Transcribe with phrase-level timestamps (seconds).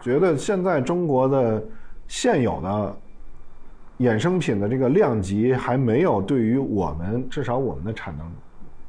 [0.00, 1.62] 觉得现在中国的
[2.06, 2.96] 现有的
[3.98, 8.30] 衍生品的这个量级还没有对于我们至少我们的产能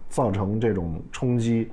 [0.07, 1.70] 造成这种冲击。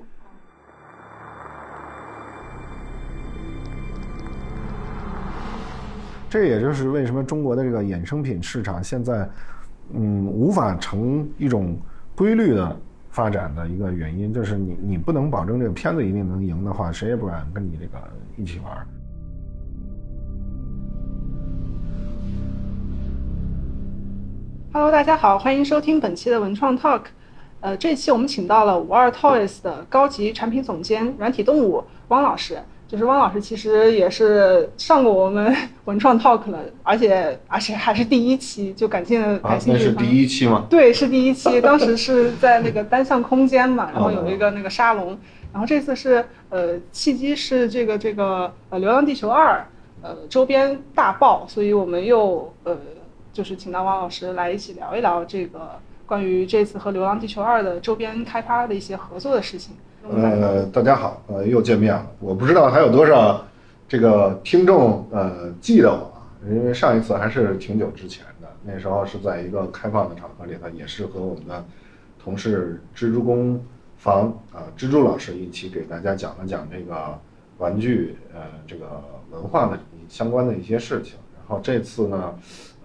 [6.29, 9.29] 这也就是为什么中国的这个衍生品市场现在，
[9.93, 11.79] 嗯，无法成一种
[12.17, 12.77] 规律的
[13.11, 17.99] 发展的一个原因，就是你你不能保证这个片子一定能赢的话，谁也不敢跟你这个
[18.37, 18.87] 一起玩。
[24.77, 27.01] Hello，大家好，欢迎收听本期的文创 Talk。
[27.61, 32.59] 呃，这期我们请到了五二 Toys 的高级产品总监软体动物汪老师。
[32.87, 40.67] 就是汪老师，其实也是上过我们文创 talk 了，而且而且还是第一期，就感谢感谢那是第一期吗？
[40.69, 45.19] 对，是第一期， 当时是在那个单向空间嘛， 然后有一个那个沙龙，
[45.55, 49.57] 然后这次是呃契机是这个这个呃《流浪地球二》
[50.07, 52.77] 呃周边大爆，所以我们又呃
[53.37, 55.73] 就是请到汪老师来一起聊一聊这个
[56.07, 59.77] 关于这次和《流浪地球二》的周边开发的一些合作的事情。
[60.11, 62.07] 呃，大家好，呃，又见面了。
[62.19, 63.45] 我不知道还有多少
[63.87, 66.11] 这个听众呃记得我，
[66.49, 71.63] 因为上一次还是挺久之前的，那时候是在一个开放的场合里头，也是和我们的
[72.19, 73.63] 同事蜘蛛工
[73.99, 77.19] 房啊蜘蛛老师一起给大家讲了讲这个
[77.59, 79.79] 玩具呃这个文化的
[80.09, 81.17] 相关的一些事情。
[81.49, 82.35] 然后这次呢，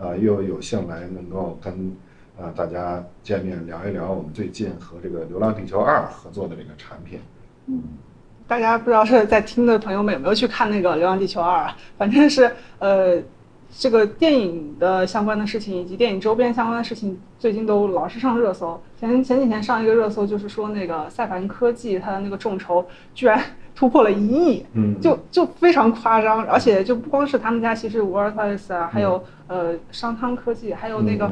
[0.01, 1.95] 呃，又有幸来能够跟。
[2.41, 7.19] 啊，大家见面聊一聊我们最近和这个《流浪地球二》合作的这个产品。
[7.67, 7.83] 嗯，
[8.47, 11.65] 大家不知道是在听的朋友们有没有去看那个《流浪地球二》？
[11.99, 12.49] 反正是
[12.79, 13.21] 呃，
[13.69, 18.81] 这个电影的相关的事情以及电影周边相关的事情，最近都老是上热搜。
[18.99, 23.39] 前前几天上一个热搜就是说那个赛凡科技它的那个众筹居然
[23.75, 26.43] 突破了一亿，嗯，就就非常夸张。
[26.45, 31.31] 而且就不光是他们家，其实五二 toys 啊，还有呃商汤科技，还有那个。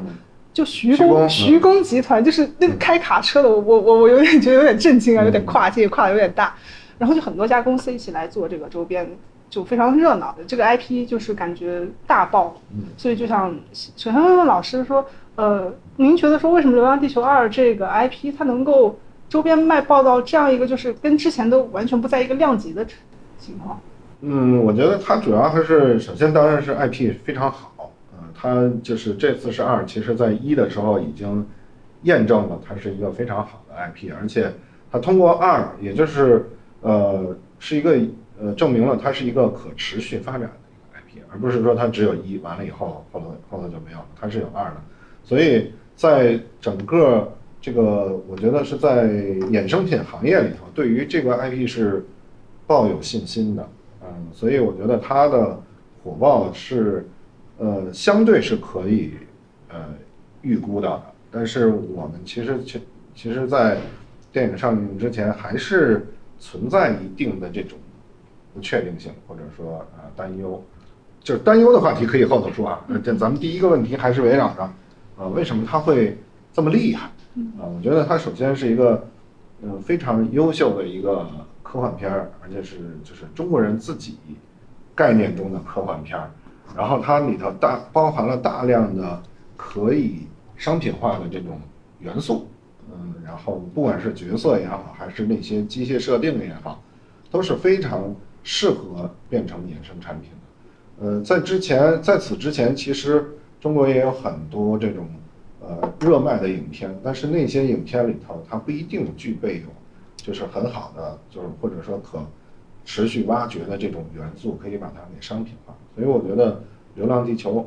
[0.51, 6.53] 就徐工徐工集团，就是那个开卡车的，我我我我有点觉得有点震惊啊，有点跨界跨的有点大，
[6.97, 9.07] 然后就很多家公司一起来做这个周边，
[9.47, 10.44] 就非常热闹的。
[10.45, 12.56] 这个 IP 就是感觉大爆，
[12.97, 13.56] 所以就想
[13.95, 18.97] 首先问问老师说，呃，您觉得说为什么《流浪地球二》这个 IP 它能够
[19.29, 22.85] 周边卖爆到这样一个就是跟之前都完全不在一个量级的
[23.38, 23.79] 情况？
[24.22, 27.91] 嗯，我觉得它主要还是首先当然是 IP 非常好。
[28.13, 31.45] 嗯它就是这次是二，其实在一的时候已经
[32.03, 34.50] 验证了它是一个非常好的 IP，而且
[34.89, 36.50] 它通过二，也就是
[36.81, 37.97] 呃是一个
[38.39, 44.78] 呃证明了它是一个可持续发展的一个 IP，而不是说它只有一完了以后后头后头就没有了，它是有二的，
[45.22, 47.29] 所以在整个
[47.61, 52.05] 这个我觉得是在衍生品行业里头，对于这个 IP 是
[52.65, 53.69] 抱有信心的，
[54.01, 55.61] 嗯，所以我觉得它的
[56.03, 57.07] 火爆是。
[57.61, 59.11] 呃，相对是可以
[59.67, 59.93] 呃
[60.41, 62.81] 预估到的，但是我们其实其
[63.13, 63.77] 其实，在
[64.31, 66.07] 电影上映之前，还是
[66.39, 67.77] 存在一定的这种
[68.53, 70.63] 不确定性，或者说呃担忧。
[71.19, 72.79] 就是担忧的话题可以后头说啊。
[73.03, 74.71] 这咱们第一个问题还是围绕着
[75.17, 76.17] 呃为什么它会
[76.53, 77.09] 这么厉害？
[77.57, 79.07] 啊，我觉得它首先是一个
[79.62, 81.28] 嗯非常优秀的一个
[81.63, 84.17] 科幻片儿，而且是就是中国人自己
[84.95, 86.31] 概念中的科幻片儿。
[86.78, 89.22] 然后它里头大包含了大量的
[89.57, 91.59] 可以商品化的这种
[92.00, 92.47] 元素，
[92.91, 96.84] 嗯，然后不管是角色也好，还是那些机械设定也好，
[97.31, 98.13] 都是非常
[98.44, 101.06] 适合变成衍生产品的。
[101.07, 105.07] 呃，在之前，在此之前，其实中国也有很多这种
[105.69, 109.68] 呃热卖的影片，但是那些影片里头，它不一定具备有
[110.18, 112.19] 就是很好的，就是或者说可
[112.84, 115.75] 持续挖掘的这种元素，可以把它给商品化。
[115.94, 116.53] 所以我觉得
[116.96, 117.59] 《流浪地球》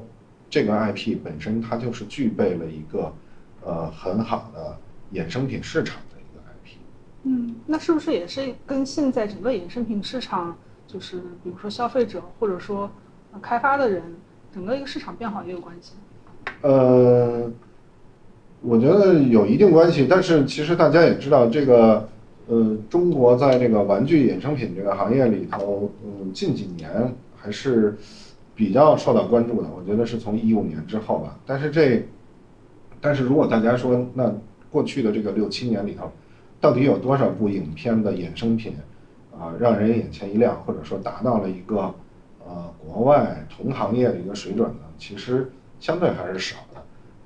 [0.50, 3.12] 这个 IP 本身它就是具备了一个
[3.64, 4.76] 呃很好的
[5.12, 6.78] 衍生品市场的一个 IP。
[7.22, 10.56] 嗯，那是不是也是跟现在整个衍生品市场，
[10.88, 12.90] 就是比如说消费者或者说
[13.40, 14.02] 开发的人，
[14.52, 15.94] 整个一个市场变好也有关系？
[16.62, 17.48] 呃，
[18.62, 22.08] 我觉得有一定关系，但是其实大家也知道，这个
[22.46, 27.12] 呃，中国在这个玩具衍生品这个行业里头，嗯，近几年。
[27.44, 27.96] 还是
[28.54, 31.36] 比较受到关注的，我觉得是从一五年之后吧。
[31.44, 32.00] 但是这，
[33.00, 34.32] 但是如果大家说，那
[34.70, 36.08] 过去的这个六七年里头，
[36.60, 38.76] 到底有多少部影片的衍生品
[39.36, 41.92] 啊，让人眼前一亮，或者说达到了一个
[42.46, 44.84] 呃国外同行业的一个水准呢？
[44.96, 45.50] 其实
[45.80, 46.58] 相对还是少。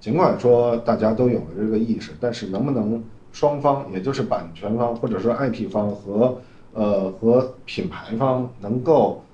[0.06, 6.38] 尽管说大家都有了这个意识，但是能不能双方，也就是版权方或者说 IP 方和
[6.74, 9.24] 呃和品牌方能够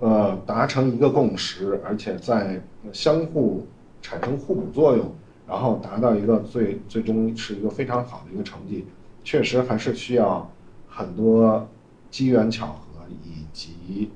[0.00, 2.58] 呃达成一个共识，而且在
[2.90, 3.66] 相互
[4.00, 5.12] 产生互补作用，
[5.46, 8.86] 然后达到一个最最终是一个非常好的一个成绩，
[9.22, 10.50] 确实还是需要
[10.88, 11.68] 很多
[12.10, 14.10] 机缘巧合以及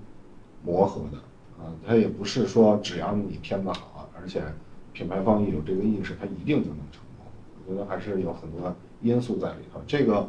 [0.64, 1.18] 磨合的。
[1.62, 4.42] 啊，它也不是说只要你片子好，而且
[4.96, 7.26] 品牌方也有这个意识，它一定就能成功。
[7.66, 10.26] 我觉得还是有很多因素在里头，这个。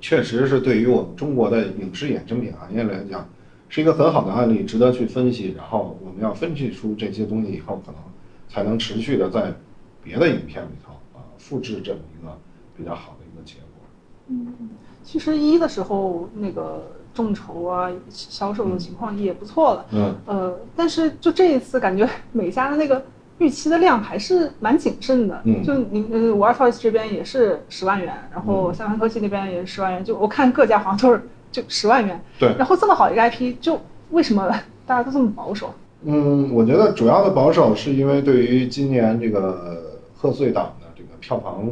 [0.00, 3.28] 确实是对于我们中国的影视衍生品行业来讲，
[3.68, 5.52] 是一个很好的案例，值得去分析。
[5.56, 8.00] 然后我们要分析出这些东西以后，可能
[8.48, 9.52] 才能持续的在
[10.00, 12.30] 别的影片里头啊复制这么一个
[12.76, 13.82] 比较好的一个结果。
[14.28, 14.70] 嗯，
[15.02, 19.86] 其实一的时候那个众筹啊销售的情况也不错了。
[19.90, 20.14] 嗯。
[20.26, 23.04] 呃，但是就这一次感觉 美嘉的那个。
[23.38, 32.20] 预期的量还是蛮谨慎的，就您呃，五二 Toys 这边也是十万元，然后三方科技那边也是十万元，就我看各家好像都是就十万元。
[32.38, 32.52] 对。
[32.58, 33.80] 然后这么好一个 IP，就
[34.10, 34.48] 为什么
[34.84, 35.72] 大家都这么保守？
[36.02, 41.68] 嗯，我觉得主要的保守是因为对于今年这个贺岁档的这个票房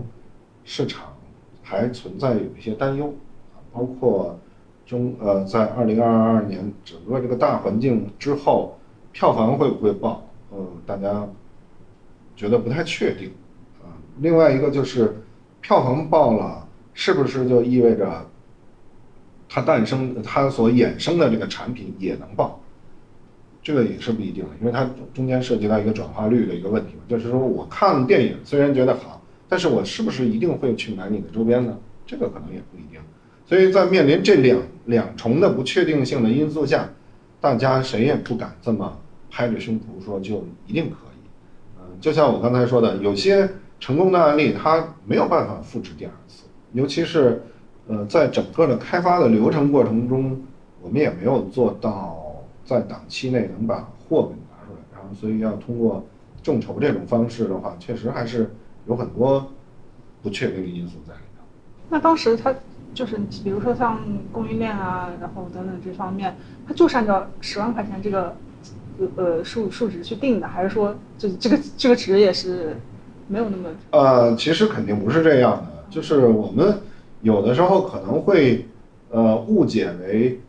[0.65, 1.03] 市场
[1.63, 3.13] 还存在有一些担忧
[3.55, 4.39] 啊，包括
[4.87, 8.79] 中呃在二零二二年整个这个大环境之后，
[9.11, 10.23] 票房会不会爆？
[10.53, 11.27] 嗯，大家。
[12.37, 13.31] 觉得不太确定，
[13.83, 13.91] 啊，
[14.21, 15.17] 另外一个就是
[15.61, 18.29] 票房爆了，是不是就意味着
[19.49, 22.61] 它诞生、它所衍生的这个产品也能爆？
[23.63, 27.01] 这个也是不一定的，因为它中间涉及到一个转化率的一个问题嘛。
[27.09, 31.77] 就是说我看电影虽然觉得好，但是我是不是一定会去买你的周边呢？
[32.07, 33.01] 这个可能也不一定。
[33.45, 36.89] 所以在面临这两两重的不确定性的因素下，
[37.41, 38.97] 大家谁也不敢这么
[39.31, 40.97] 拍着胸脯说就一定可。
[42.01, 43.49] 就像我刚才说的，有些
[43.81, 47.43] 成功的案例，它没有办法复制第二次，尤其是，
[47.89, 50.41] 呃，在整个的开发的流程过程中，
[50.81, 56.05] 我们也没有做到在档期内能把货给拿出来，然后所以要通过
[56.43, 58.51] 众筹这种方式的话，确实还是
[58.87, 59.51] 有很多
[60.23, 61.45] 不确定的因素在里头。
[61.89, 62.55] 那当时他
[62.95, 64.01] 就是，比如说像
[64.33, 68.35] 供应链啊，然后等等这方面，他就是按照十万块钱这个。
[69.17, 72.77] 呃，数数值去定的，还是说，就这个这个值也是
[73.29, 73.69] 没有那么？
[73.91, 76.79] 呃，其实肯定不是这样的，就是我们
[77.21, 78.67] 有的时候可能会
[79.11, 80.41] 呃误解为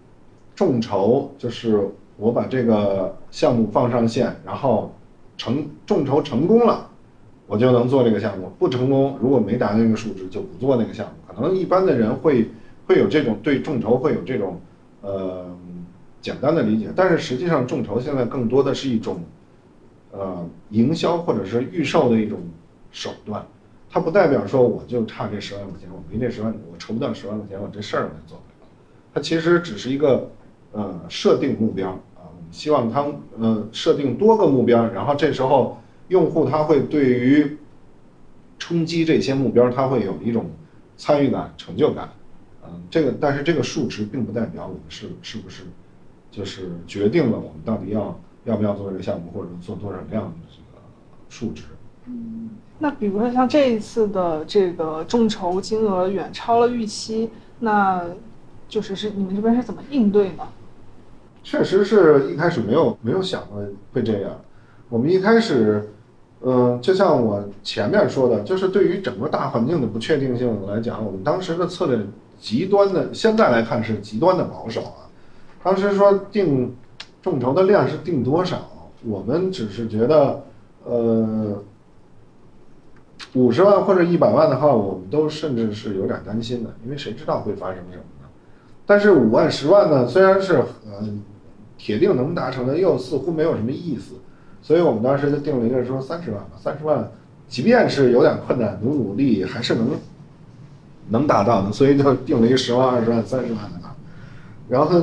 [0.55, 4.93] 众筹，就是我把这个项目放上线，然后
[5.37, 6.89] 成众筹成功了，
[7.47, 11.35] 我就能做这个项目；不成功，如果没达那个数值，就不做那个项目。
[11.35, 12.49] 可能一般的人会
[12.87, 14.61] 会有这种对众筹会有这种
[15.01, 15.45] 呃。
[16.21, 19.23] 简单的理解，但是实际上众筹现在更多的是一种，
[20.11, 22.39] 呃，营销或者是预售的一种
[22.91, 23.45] 手段，
[23.89, 28.69] 它不代表说我就差这十万块钱，我没这十万，我筹不到十万块钱，我这事儿我就做不了。
[29.13, 30.29] 它其实只是一个，
[30.71, 33.05] 呃，设定目标啊，我们希望它
[33.39, 35.77] 呃设定多个目标，然后这时候
[36.09, 37.57] 用户他会对于
[38.57, 40.49] 冲击这些目标，他会有一种
[40.97, 42.09] 参与感、成就感，
[42.65, 45.63] 嗯，这个但是这个数值并不代表我们是是不是。
[46.37, 50.79] 就是决定了我们到底要要不要做这个项目，或者做多少量的这个
[51.29, 51.63] 数值。
[52.05, 57.31] 嗯，那比如说像这一次的这个众筹金额远超了预期，
[57.61, 58.05] 那
[58.69, 60.43] 就是是你们这边是怎么应对呢？
[61.43, 64.31] 确实是一开始没有没有想过会这样。
[64.89, 65.89] 我们一开始，
[66.41, 71.99] 嗯，就像我前面说的，就是对于整个大环境的不确定性来讲，我们当时的策略
[72.39, 75.06] 极端的，现在来看是极端的保守啊。
[75.67, 76.73] 当时说定
[77.21, 78.69] 众筹的量是定多少？
[79.03, 80.41] 我们只是觉得，
[80.85, 81.61] 呃，
[83.33, 88.29] 五十万或者一百万的话，我们都甚至是有点担心的，因为谁知道会发生什么呢？
[88.85, 90.53] 但是五万、十万呢，虽然是
[90.85, 91.05] 呃
[91.77, 94.13] 铁定能达成的，又似乎没有什么意思，
[94.61, 97.11] 所以我们当时就定了一个说三十万吧，三十万，
[97.49, 99.89] 即便是有点困难，努努力还是能
[101.09, 103.81] 能达到的，所以就定了一个十万、二十万、三十万的，
[104.69, 105.01] 然后。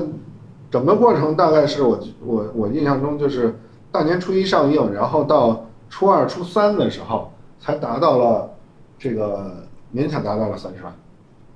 [0.74, 3.54] 整个过程大概是我我我印象中就是
[3.92, 8.50] 大年初一上映，然后到初二初三的时候才达到了
[8.98, 10.92] 这个勉强达到了三十万，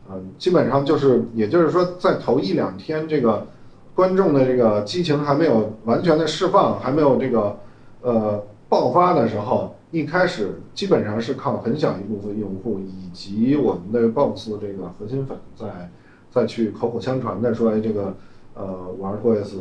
[0.08, 3.44] 嗯，基本上就是也就是说在头一两天这个
[3.92, 7.58] 观众的这个激情还没有完全的释放，还没有这个
[8.02, 15.90] 呃爆发的时候，一开始基本上是靠很小一部分用户以及我们的 BOSS 这个核心粉在
[16.30, 18.14] 再去口口相传的说哎这个。
[18.58, 18.66] 呃，
[18.98, 19.54] 玩 Toys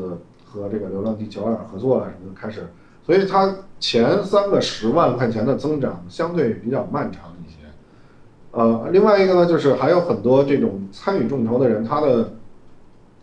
[0.43, 2.67] 和这个《流浪地球二》合作啊什么的开始，
[3.05, 7.57] 所以它前三个十万块钱的增长相对比较漫长一些。
[8.51, 12.33] 呃，另外一个呢，就是还有很多这种参与众筹的人，他的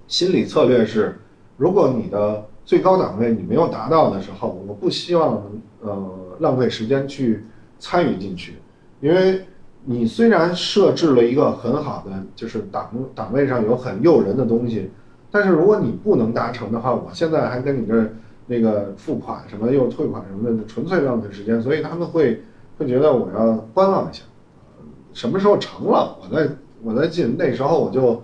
[0.07, 1.19] 心理策略是，
[1.57, 5.43] 如果你的最高档位你没有达到的时候，我不希望
[5.81, 7.45] 呃浪费时间去
[7.81, 8.59] 参与进去，
[9.01, 9.45] 因为
[9.85, 14.91] 你虽然设置了一个很好的就是档档位上有很诱人的东西，
[15.35, 18.09] 但是如果你不能达成的话，我现在还跟你这
[18.47, 22.45] 那个付款什么又退款什么的，纯粹浪费时间，所以他们会
[22.79, 24.23] 会觉得我要观望一下，
[25.13, 26.49] 什么时候成了，我再
[26.85, 28.23] 我再进，那时候我就。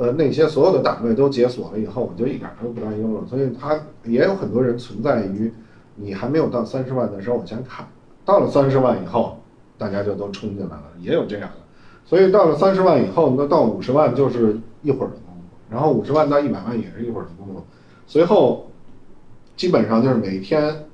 [0.00, 3.26] 呃，那些所有的档位都解锁了以后，我就一点都不担忧了。
[3.28, 5.52] 所以，他也有很多人存在于
[5.96, 7.84] 你还没有到三十万的时候往前看，
[8.24, 9.40] 到了三十万以后，
[9.76, 11.56] 大家就都冲进来了，也有这样的。
[12.04, 15.10] 所以到了三十万以后，那到五十万就是一会儿，
[15.70, 17.64] 然后五十万到一百万也是一会儿的功夫，
[18.06, 18.70] 随后
[19.56, 20.86] 基本上就是每天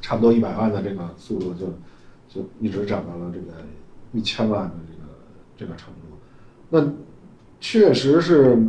[0.00, 1.66] 差不多一百万的这个速度就
[2.28, 3.58] 就一直涨到了这个
[4.12, 5.08] 一千万的这个
[5.56, 6.16] 这个程度，
[6.70, 6.92] 那。
[7.60, 8.62] 确实是，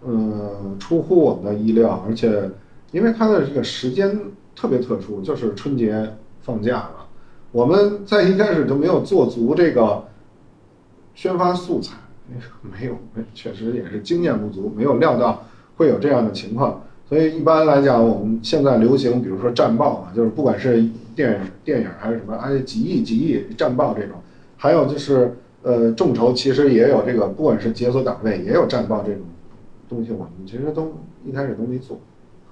[0.00, 2.48] 呃，出乎我们的意料，而且
[2.92, 4.16] 因为它的这个时间
[4.54, 7.08] 特别特殊，就是春节放假了，
[7.50, 10.06] 我们在一开始就没有做足这个
[11.16, 11.96] 宣发素材，
[12.62, 12.96] 没有，
[13.34, 15.44] 确实也是经验不足，没有料到
[15.76, 20.82] 会有这样的情况，所以一般来讲，我们现在流行，比如说战报嘛，就是不管是
[21.14, 24.16] 电影、电影还是什么，哎，几亿、几亿战报这种，
[24.56, 25.36] 还有就是。
[25.60, 29.22] 呃，众筹其实也有这个，不管是解锁档位，也有战报这种
[29.88, 30.94] 东西，我们其实都
[31.26, 31.98] 一开始都没做。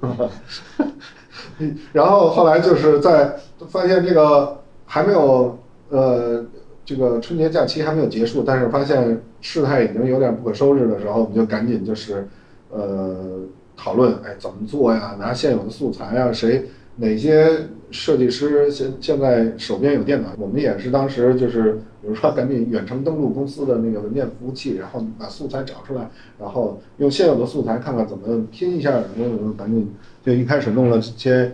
[1.92, 3.36] 然后后来就是在
[3.68, 5.56] 发现这个还没有
[5.88, 6.44] 呃，
[6.86, 12.28] 这个春节假期还没有结束，但是发现事态已经有点不可收拾的时候，我们就赶紧就是
[12.70, 13.40] 呃
[13.76, 15.16] 讨论，哎，怎么做呀？
[15.18, 16.64] 拿现有的素材啊，谁？
[16.98, 17.50] 哪些
[17.90, 20.28] 设计师现现在手边有电脑？
[20.38, 29.92] 我们也是当时就是，比如说赶紧远程登录公司的那个文件服务器，然后把素材找出来，然后用现有的素材看看怎么拼一下，然后赶紧
[30.24, 31.52] 就一开始弄了些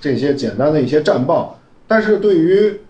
[0.00, 1.60] 这些简单的一些战报。
[1.86, 2.80] 但是对于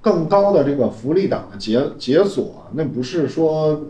[0.00, 3.80] 更高的这个福利档的解解锁，那不是说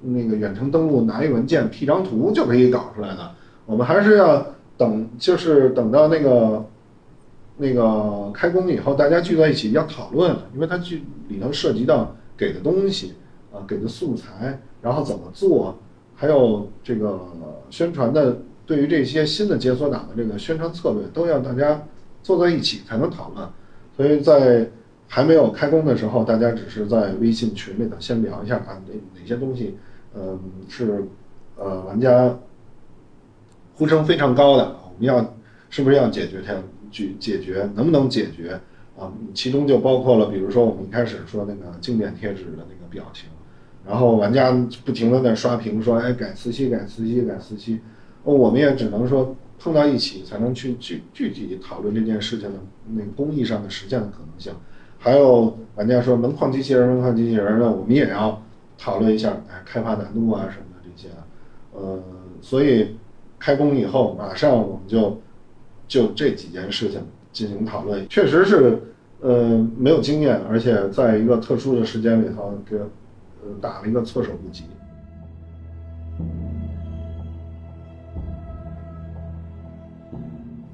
[0.00, 3.30] 那个远程登录拿一文件 P 张图就可以搞出来的，
[3.66, 4.46] 我们还是要。
[4.80, 6.64] 等就是等到那个
[7.58, 13.12] 那个开工以后，大家聚在一起要讨论，因为它剧里头涉及到给的东西
[13.52, 15.78] 啊，给的素材，然后怎么做，
[16.14, 17.20] 还有这个
[17.68, 21.82] 宣传的，对于这些新的解锁党的这个宣传策略，都要大家
[22.22, 23.46] 坐在一起才能讨论。
[23.94, 24.66] 所以在
[25.12, 29.74] 还没有开工的时候，大家只是在微信群里头先聊一下啊，哪哪些东西，
[30.14, 30.38] 嗯，
[30.68, 31.04] 是
[31.56, 32.38] 呃玩家。
[33.74, 35.34] 呼声非常高的，我们要
[35.68, 36.54] 是不是要解决它？
[36.92, 38.60] 解解决能不能解决
[38.96, 39.10] 啊？
[39.34, 43.28] 其中就包括了，比如说我们一开始说那个经典贴纸的那个表情，
[43.84, 44.52] 然后玩家
[44.84, 47.80] 不停的在刷屏说，哎，改磁吸，改磁吸，改磁吸。
[48.22, 52.58] 我们也只能说碰到一起才能去具具体讨论这件事情的
[52.92, 54.52] 那工艺上的实现的可能性。
[55.00, 58.40] 还有玩家说门框机器人，门框机器人呢，我们也要
[58.78, 61.08] 讨论一下，哎，开发难度啊什么的这些。
[61.72, 62.00] 呃，
[62.40, 62.96] 所以。
[63.42, 65.18] 开工以后，马上我们就
[65.88, 67.00] 就这几件事情
[67.32, 68.06] 进行讨论。
[68.06, 68.78] 确实是，
[69.20, 74.64] 呃，没有经验，而且在一个特殊的时间里头，给呃打了一个措手不及。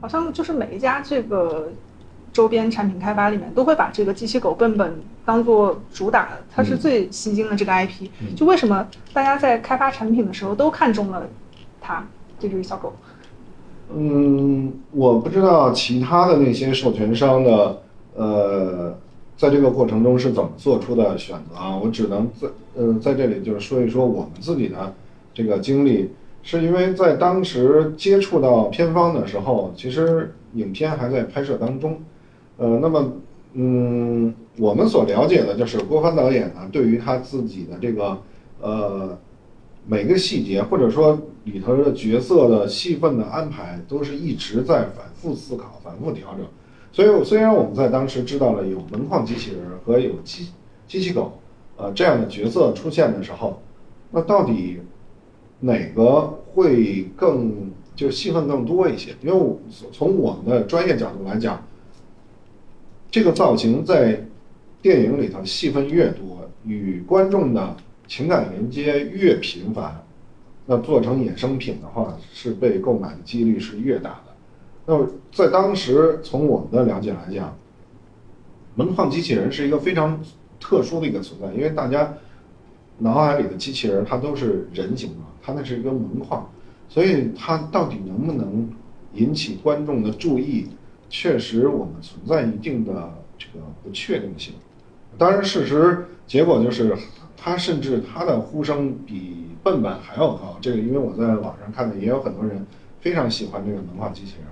[0.00, 1.68] 好像就是每一家这个
[2.36, 8.10] 周边产品开发里面，都会把这个机器狗笨笨当做主打，它是最吸睛的这个 IP。
[8.36, 11.26] 就为什么大家在开发产品的时候都看中了
[11.80, 12.06] 它？
[12.38, 12.92] 这只小狗。
[13.90, 17.78] 嗯，我不知道其他的那些授权商的，
[18.14, 18.94] 呃，
[19.38, 21.74] 在这个过程中是怎么做出的选择啊？
[21.74, 24.92] 我只能在，呃，在这里就是说一说我们自己的
[25.32, 26.10] 这个经历，
[26.42, 31.98] 是因为在当时接触到片方的时候，其实影片还在拍摄当中，
[32.56, 33.12] 呃，那么，
[33.54, 38.18] 嗯，我们所了解的就是郭帆导演呢，对于他自己的这个，
[38.60, 39.18] 呃。
[39.88, 46.44] 每个细节，或者说里头的角色的戏份的安排，都是一直在反复思考、反复调整。
[46.90, 50.48] 所以，虽然我们在当时知道了有门框机器人和有机
[50.88, 51.38] 机器狗，
[51.76, 53.62] 呃，这样的角色出现的时候，
[54.10, 54.80] 那到底
[55.60, 59.14] 哪个会更就戏份更多一些？
[59.22, 59.56] 因为
[59.92, 61.64] 从我们的专业角度来讲，
[63.16, 64.22] 这个造型在
[64.82, 67.74] 电影里头戏份越多，与观众的。
[68.06, 70.04] 情感连接越频繁，
[70.66, 74.34] 那做成衍生品的话，是被购买的几率是越大的。
[74.84, 77.56] 那么在当时，从我们的了解来讲，
[78.74, 80.20] 门框机器人是一个非常
[80.60, 82.12] 特殊的一个存在，因为大家
[82.98, 86.46] 脑海里的机器人它都是人形嘛，它那是一个门框，
[86.86, 88.68] 所以它到底能不能
[89.14, 90.66] 引起观众的注意，
[91.18, 94.52] 确实我们存在一定的这个不确定性。
[95.16, 96.94] 当然，事实结果就是，
[97.38, 100.58] 它甚至它的呼声比笨笨还要高。
[100.60, 102.66] 这个因为我在网上看的，也有很多人
[103.00, 104.46] 非常喜欢这个门框机器人。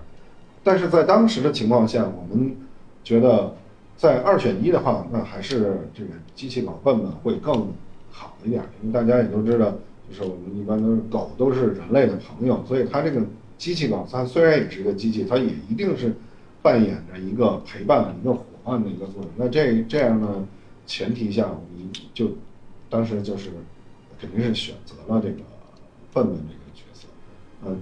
[0.62, 2.56] 但是在当时的情况下，我们
[3.02, 3.54] 觉得
[3.99, 7.68] 在二选一的话，那还是这个机器狗笨笨会更
[8.11, 9.71] 好一点，因为大家也都知道，
[10.09, 13.21] 就是我们一般都是狗都是人类的朋友，所以它这个
[13.59, 16.14] 机器狗，它虽然也是一个机器，它也一定是
[16.64, 19.30] 扮演着一个陪伴、一个伙伴的一个作用。
[19.37, 20.26] 那这这样的
[20.87, 22.30] 前提下，我们就
[22.88, 23.50] 当时就是
[24.18, 25.42] 肯定是选择了这个
[26.14, 27.06] 笨笨这个角色。
[27.66, 27.76] 嗯，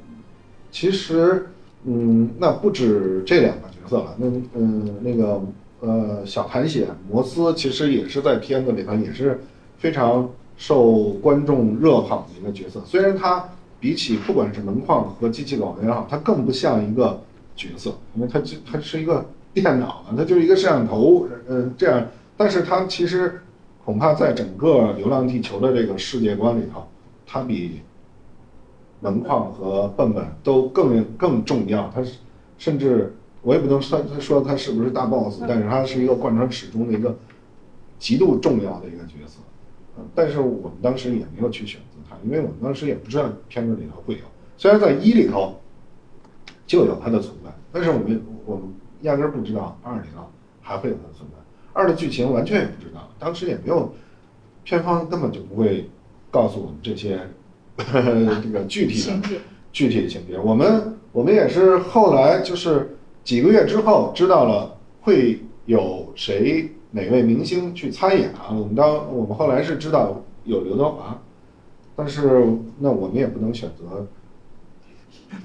[0.73, 1.47] 其实。
[1.85, 5.43] 嗯，那不止这两个角色了，那嗯，那个
[5.81, 9.41] 呃，小苔藓摩斯其实也是在片子里头也是
[9.79, 12.81] 非常受观众热捧的一个角色。
[12.87, 13.49] 虽然他
[13.81, 17.21] 比起不管是门框和机器狗也好，他更不像一个
[17.57, 22.07] 角色，因为他就它是一个电脑嘛，他就是一个摄像头，嗯，这样。
[22.37, 23.41] 但是他其实
[23.85, 26.87] 恐怕在整个《流浪地球》的这个世界观里头，
[27.27, 27.81] 他比。
[29.05, 32.19] 门框和笨笨都更更重要，他是
[32.57, 37.13] 甚至我也不能算他说他是不是大 boss，但是他是一个贯穿始终的一个
[37.99, 39.41] 极度重要的一个角色，
[40.15, 44.21] 但是我们当时也没有去选择他，因为我们当时也不知道片子里头会有，
[44.57, 45.61] 虽然在一里头
[46.73, 48.65] 就有它的存在，但是我们我们
[49.03, 50.25] 压根儿不知道二里头
[50.63, 51.37] 还会有它的存在，
[51.75, 53.93] 二的剧情完全也不知道，当时也没有
[54.65, 55.91] 片方根本就不会
[56.31, 57.21] 告诉我们这些。
[58.43, 59.17] 这个具体的
[59.73, 68.51] 具体的情节，我们我们也是后来就是几个月之后知道了会有谁哪位明星去参演啊。
[68.51, 71.19] 我们当我们后来是知道有刘德华，
[71.97, 72.47] 但是
[72.79, 74.07] 那我们也不能选择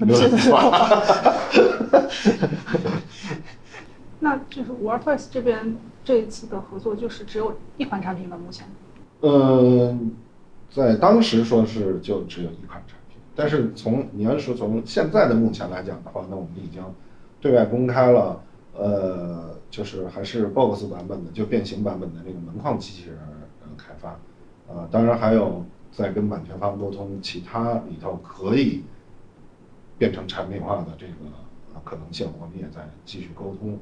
[4.20, 8.36] 那就是 w a r t o y s 这边这一次的合作就是只有一款产品吗？
[8.36, 8.66] 目前？
[9.20, 10.12] 嗯。
[10.70, 16.82] 在当时说是就只有一款产品，但是从你要说从现在的目前来讲的话，那我们已经
[17.40, 18.38] 对外公开了，
[18.76, 23.18] 呃，就是还是 BOSS 版本的，就变形版本的那个门框机器人
[23.62, 24.18] 呃开发，
[24.68, 28.84] 呃，当然还有在跟版权方沟通，其他里头可以
[29.98, 31.12] 变成产品化的这个
[31.84, 33.78] 可能性，我们也在继续沟通。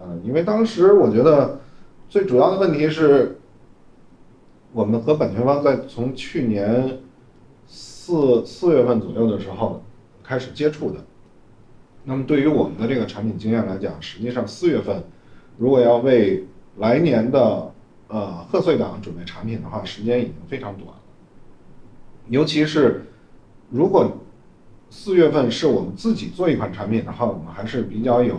[0.00, 1.60] 嗯，因为当时我觉得
[2.08, 3.36] 最主要的问题是。
[4.72, 7.00] 我们和版权方在从去年
[7.66, 9.82] 四四月份左右的时候
[10.22, 11.04] 开始接触的。
[12.04, 15.02] 那么对于我们的这个产品经验来讲，实际上四月份
[15.58, 17.74] 如果要为来年的
[18.06, 21.00] 呃贺岁档准备产品的话，时间已经非常短了。
[22.28, 23.06] 尤其是
[23.70, 24.08] 如果
[24.90, 28.36] 四月份是我们自己做一款产品的话，我们还是比较有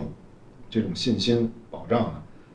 [0.68, 2.12] 这种信心保障的。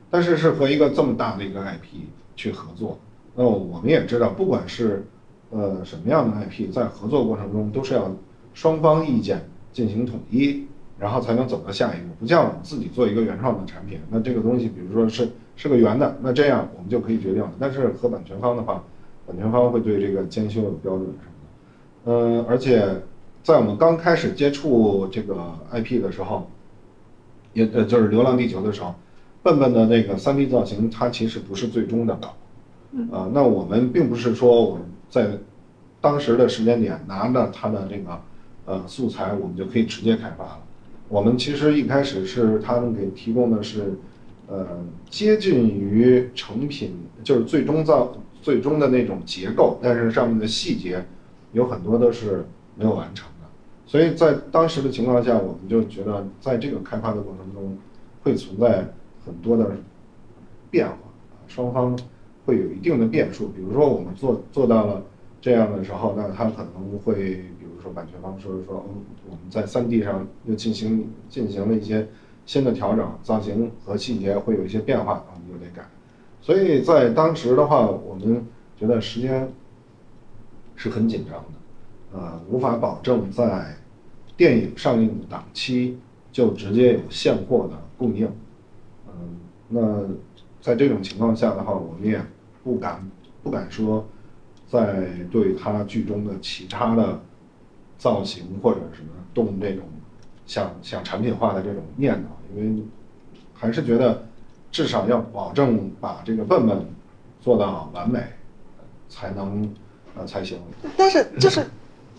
[0.10, 2.06] 但是是和一个这么大的一个 IP
[2.36, 2.98] 去合作。
[3.36, 5.06] 那我们也知道，不管是
[5.50, 8.16] 呃什么样的 IP，在合作过程中都是要
[8.54, 10.66] 双方意见进行统一，
[10.98, 12.14] 然后才能走到下一步。
[12.20, 17.52] 不像我们自己做一个原创的产品，那这个东西，比如说是是个圆的，那这样我们就可以决定了。
[17.60, 18.84] 但是和版权方的话，
[19.26, 21.34] 版权方会对这个监修有标准什么
[22.06, 22.12] 的。
[22.12, 23.02] 嗯，而且
[23.48, 26.50] 在我们刚开始接触这个 IP 的时候，
[27.54, 28.94] 也呃就是《流浪地球》的时候，
[29.42, 32.36] 笨笨的那个 3D 造型，它其实不是最终的稿。
[33.10, 35.30] 啊，那我们并不是说我们在
[36.02, 38.22] 当时的时间点拿着它的这个
[38.66, 40.60] 呃素材，我们就可以直接开发了。
[41.08, 43.98] 我们其实一开始是他们给提供的是
[44.48, 44.68] 呃
[45.10, 51.06] 接近于成品，就是最终造最终的那种结构，但是上面的细节
[51.54, 53.37] 有很多都是没有完成的。
[53.88, 57.76] 所以在当时的情况下，我们就觉得在这个开发的过程中
[58.22, 58.86] 会存在
[59.26, 59.72] 很多的
[60.70, 60.98] 变化，
[61.48, 61.98] 双方。
[62.48, 65.04] 会有一定的变数，比如说我们做做到了
[65.42, 67.14] 这样的时候，那他可能会，
[67.60, 72.08] 比如说版权方说说，嗯，我们在三 D 上又进行进行了一些
[72.46, 75.86] 新的调整，造型和细节会有一些变化，我们就得改。
[76.42, 78.42] 所以在当时的话，我们
[78.80, 79.52] 觉得时间
[80.78, 81.57] 是很紧张的，
[82.14, 83.76] 呃，无法保证在
[84.36, 85.98] 电影上映的档期
[86.32, 88.28] 就直接有现货的供应。
[89.08, 89.40] 嗯，
[89.70, 90.06] 那
[90.62, 92.22] 在这种情况下的话，我们也。
[92.64, 93.02] 不敢，
[93.44, 94.06] 不敢说，
[94.68, 97.18] 在对他剧中的其他的
[97.98, 99.86] 造型或者什么动这种
[100.46, 102.84] 想想产品化的这种念头，因为
[103.54, 104.28] 还是觉得
[104.70, 106.86] 至少要保证把这个笨笨
[107.40, 108.22] 做到完美，
[109.08, 109.74] 才能
[110.18, 110.60] 呃才行。
[110.98, 111.66] 但是就是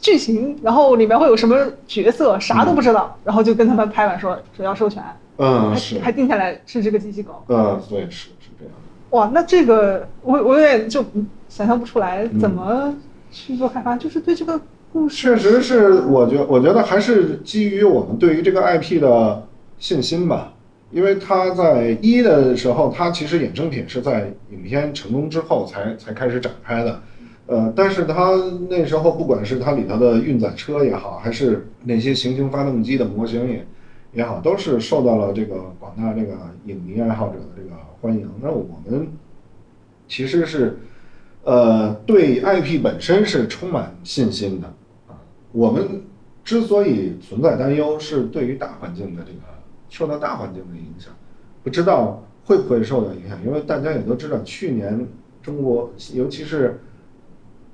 [0.01, 1.57] 剧情，然后里面会有什么
[1.87, 5.03] 角色，啥都不知道，然后就跟他们拍板说说要授权，
[5.37, 8.75] 嗯，是，还定下来是这个机器狗，嗯，对，是是这样。
[9.11, 11.05] 哇，那这个我我有点就
[11.49, 12.95] 想象不出来怎么
[13.31, 14.61] 去做开发，就是对这个
[14.93, 19.47] 故事，确实是，我觉我觉得还是基于我们对于这个 IP 的
[19.79, 20.55] 信心吧。
[20.91, 27.03] 因为它在一的时候，它其实衍生品是在影片成功之后才才开始展开的，
[27.49, 28.31] 呃，但是它
[28.69, 33.67] 那时候不管是它里头的运载车也好，还是那些行星发动机的模型也
[34.13, 36.35] 也好，都是受到了这个广大这个
[36.67, 38.29] 影迷爱好者的这个欢迎。
[38.43, 39.09] 那我们
[40.07, 40.79] 其实是
[41.43, 44.69] 呃对 IP 本身是充满信心的
[45.09, 45.17] 啊。
[45.51, 46.03] 我们
[46.45, 49.39] 之所以存在担忧，是对于大环境的这个。
[49.91, 51.11] 受到大环境的影响，
[51.65, 55.09] 不知道会不会受到影响，因为大家也都知道，去年
[55.43, 56.79] 中国，尤其是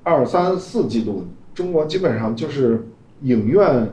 [0.05, 2.85] 二三四季度，中国基本上就是
[3.23, 3.89] 影院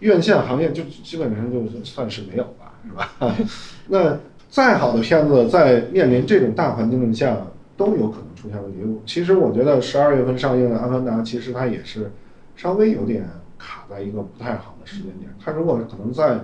[0.00, 3.36] 院线行业就基本上就算是没有吧，是吧？
[3.88, 4.18] 那
[4.48, 7.36] 再好的片子，在面临这种大环境下，
[7.76, 8.78] 都有可能出现问题。
[9.04, 12.10] 其实我觉得十二月份上映的《阿凡达》，其实它也是
[12.56, 15.30] 稍微有点卡在一个不太好的时间点。
[15.38, 16.40] 它如果可能在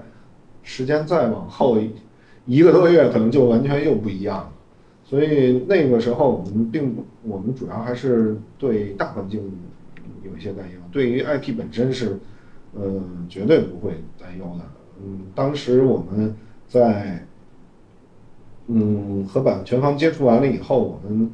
[0.62, 1.90] 时间再往后一
[2.44, 4.51] 一个多月，可能就完全又不一样了。
[5.12, 9.42] 所以那个时候，我们并不，我们主要还是对大环境
[10.24, 10.80] 有一些担忧。
[10.90, 12.18] 对于 IP 本身是，
[12.72, 14.64] 呃，绝对不会担忧的。
[15.04, 16.34] 嗯，当时我们
[16.66, 17.26] 在，
[18.68, 21.30] 嗯，和版权方接触完了以后，我们，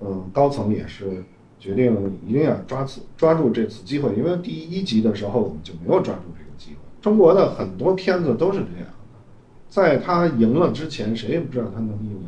[0.00, 1.22] 嗯，高层也是
[1.58, 6.78] 决定一定要抓次抓住这次机会，因为第一集的时候我们就没有抓住这个机会。
[7.02, 9.20] 中国的很多片子都是这样的，
[9.68, 12.18] 在他赢了之前，谁也不知道他能赢。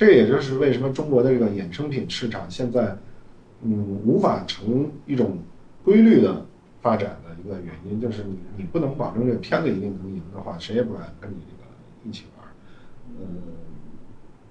[0.00, 2.96] 这也就是为什么中国的这个衍生品市场现在，
[3.60, 5.36] 嗯，无法成一种
[5.84, 6.46] 规律的
[6.80, 12.48] 发展的一个原因，就是你你不能保证这个片子一定能赢的话，谁也不敢跟你这个一起玩。
[13.20, 13.42] 嗯，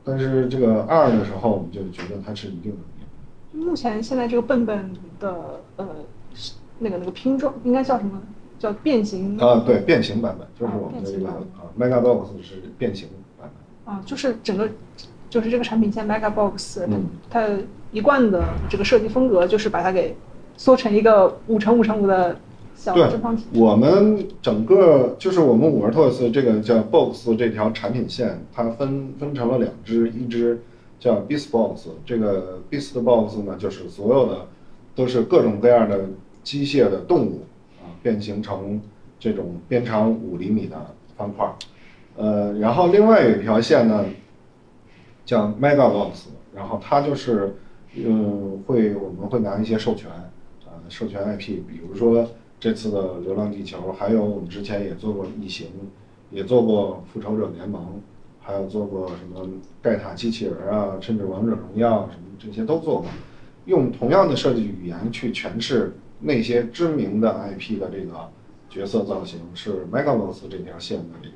[0.03, 3.65] 但是这个二的时候，我们就觉得它是一定能赢。
[3.65, 5.88] 目前现在这个笨笨的呃，
[6.77, 8.21] 那个那个拼装应该叫什么？
[8.59, 13.09] 叫变形啊，对，变形版本就是我们的这个啊，Megabox 是变形
[13.39, 13.49] 版
[13.83, 14.69] 本啊，就是整个
[15.29, 17.47] 就是这个产品线 Megabox，嗯，它
[17.91, 20.15] 一贯的这个设计风格就是把它给
[20.57, 22.35] 缩成一个五乘五乘五的
[22.75, 23.45] 小正方体。
[23.53, 30.61] 我们整个就是我们五二 Toys 这个叫 Box 这条产品线，它分分成了两支，一支
[30.99, 34.47] 叫 Beast Box，这个 Beast Box 呢就是所有的
[34.95, 36.01] 都是各种各样的
[36.43, 37.43] 机械的动物
[37.79, 37.85] 啊。
[38.01, 38.79] 变形成
[39.19, 41.45] 这种边长五厘米的方块，
[42.15, 44.05] 呃，然后另外有一条线呢，
[45.29, 47.53] 叫 Megabox，然后它就是，
[47.93, 50.09] 嗯，会我们会拿一些授权，
[50.65, 52.27] 呃，授权 IP，比如说
[52.59, 55.67] 这次的《流浪地球》，还有我们之前也做过《异形》，
[56.31, 57.79] 也做过《复仇者联盟》，
[58.39, 59.47] 还有做过什么
[59.83, 63.05] 盖塔机器人啊，甚至《王者荣耀》什么这些都做过，
[63.65, 65.93] 用同样的设计语言去诠释。
[66.21, 68.27] 那些知名的 IP 的这个
[68.67, 71.35] 角色造型是 Megabox 这条线的这个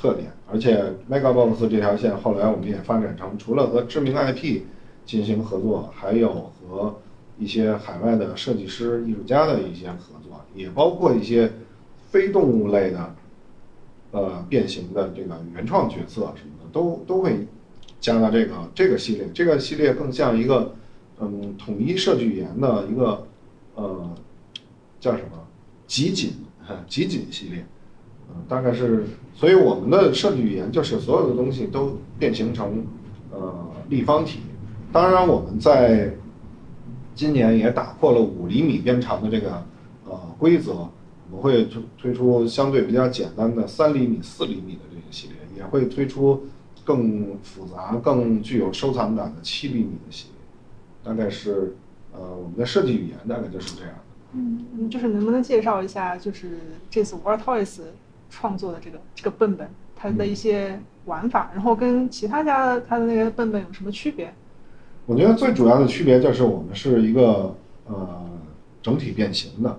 [0.00, 4.62] 特点，而且 Megabox 这条线后来我们也发展成除了和知名 IP
[5.04, 7.00] 进行合作，还有和
[7.38, 11.50] 一些海外的设计师、艺术家的一些合作，也包括一些
[12.10, 13.14] 非动物类的
[14.12, 17.46] 呃变形的这个原创角色什么的，都都会
[18.00, 19.28] 加到这个这个系列。
[19.34, 20.74] 这个系列更像一个
[21.20, 23.26] 嗯统一设计语言的一个。
[23.80, 24.10] 呃，
[24.98, 25.38] 叫什么？
[25.86, 26.32] 集锦，
[26.88, 27.64] 集锦系列，
[28.48, 32.86] 大概是，所以我们的设计语言就是所有的东西都变形成
[33.30, 33.52] 呃
[33.88, 34.40] 立方体。
[34.92, 36.14] 当然，我们在
[37.14, 39.62] 今年也打破了五厘米边长的这个
[40.06, 40.88] 呃规则，
[41.30, 46.46] 我们会推推出相对比较简单的三厘米、四厘米的这个系列，也会推出
[46.84, 50.40] 更复杂、更具有收藏感的七厘米的系列，
[51.02, 51.74] 大概是。
[52.10, 53.94] 呃，我们的设计语言大概就是这样。
[54.32, 56.58] 嗯，就是能不能介绍一下，就是
[56.90, 57.80] 这次 War Toys
[58.30, 64.32] 创作的这个这个笨笨，它的一些玩法，然后跟其他家的它的那个笨笨有什么区别？
[65.06, 67.54] 我觉得最主要的区别就是我们是一个
[67.86, 68.20] 呃
[68.82, 69.78] 整体变形的。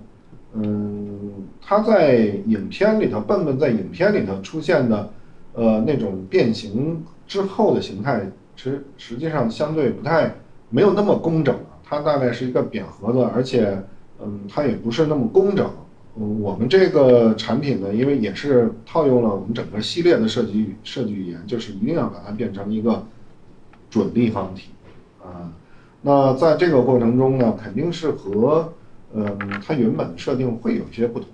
[0.53, 2.15] 嗯，它在
[2.47, 5.09] 影片里头，笨笨在影片里头出现的
[5.53, 10.33] 呃那种变形之后的形态，实实际上相对不太
[10.69, 11.55] 没有那么工整。
[11.83, 13.79] 它大概是一个扁盒子，而且，
[14.19, 15.67] 嗯，它也不是那么工整。
[16.17, 23.05] 嗯，我们这个产品呢，因为也是套用了我们整个系列的设计语设计语言，就是一定要把它变成一个
[23.89, 24.69] 准立方体。
[25.23, 25.53] 啊，
[26.01, 28.73] 那在这个过程中呢，肯定是和
[29.13, 31.29] 嗯，它原本的设定会有些不同。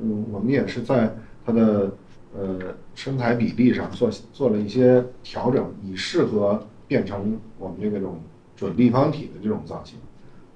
[0.00, 1.14] 嗯，我们也是在
[1.46, 1.92] 它的
[2.36, 2.58] 呃
[2.94, 8.20] 身材比例上做做了一些调整，以适合变成我们这个种
[8.56, 9.98] 准立方体的这种造型。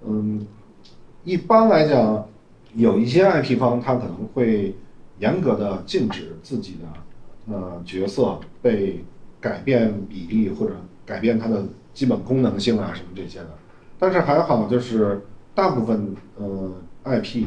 [0.06, 0.46] 嗯，
[1.24, 2.28] 一般来讲，
[2.76, 4.74] 有一些 IP 方他可能会
[5.18, 9.02] 严格的禁止自己的呃角色被
[9.40, 13.48] 改变比例或者改变它的基本功能性啊什么这些的。
[13.98, 15.22] 但是还好，就是
[15.54, 16.70] 大部分呃
[17.04, 17.46] IP 以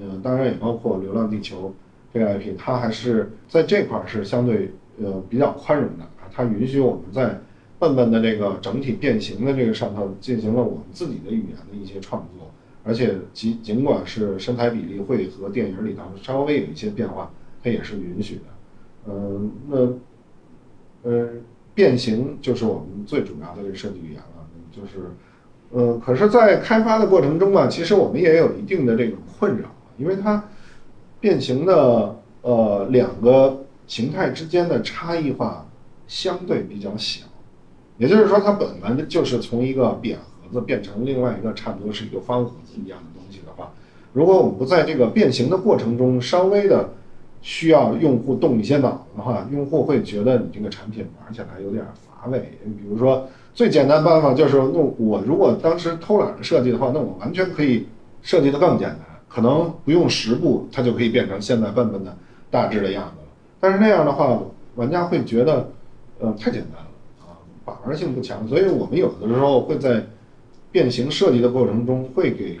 [0.00, 1.68] 呃当然也包括《流浪地球》
[2.12, 7.40] 这个 IP，它还是在这块儿是相对呃比较宽容的，它允许我们在
[7.78, 12.50] 笨笨的这个整体变形的这个上头进行了我们自己的语言的一些创作，
[12.84, 17.30] 而且尽尽管是身材比例会和电影里头稍微有一些变化，
[17.62, 18.42] 它也是允许的。
[19.08, 21.28] 嗯，那呃
[21.74, 25.10] 变形就是我们最主要的这设计语言了，就是。
[25.70, 30.44] 呃，可是，在开发的过程中吧，其实我们也有一定的这种困扰，因为它
[31.18, 35.66] 变形的呃两个形态之间的差异化
[36.06, 37.26] 相对比较小，
[37.98, 40.16] 也就是说，它本来就是从一个扁
[40.60, 43.72] 变成另外一个差不多是一个方盒子一样的东西的话，
[44.12, 46.90] 如果我们不在这个变形的过程中稍微的
[47.42, 53.26] 需要用户动一些脑子的话，用户会觉得你这个产品玩起来有点乏味，比如说。
[53.54, 57.86] 最简单办法就是，那我如果当时偷懒的设计的话，那我完全可以
[58.20, 62.16] 设计的更简单，可能不用十步，它就可以变成现在笨笨的
[62.50, 63.28] 大致的样子了。
[63.60, 64.36] 但是那样的话，
[64.74, 65.70] 玩家会觉得，
[66.18, 66.88] 呃，太简单了
[67.20, 68.44] 啊，把玩性不强。
[68.48, 70.04] 所以我们有的时候会在
[70.74, 72.58] 变形设计的过程中，会给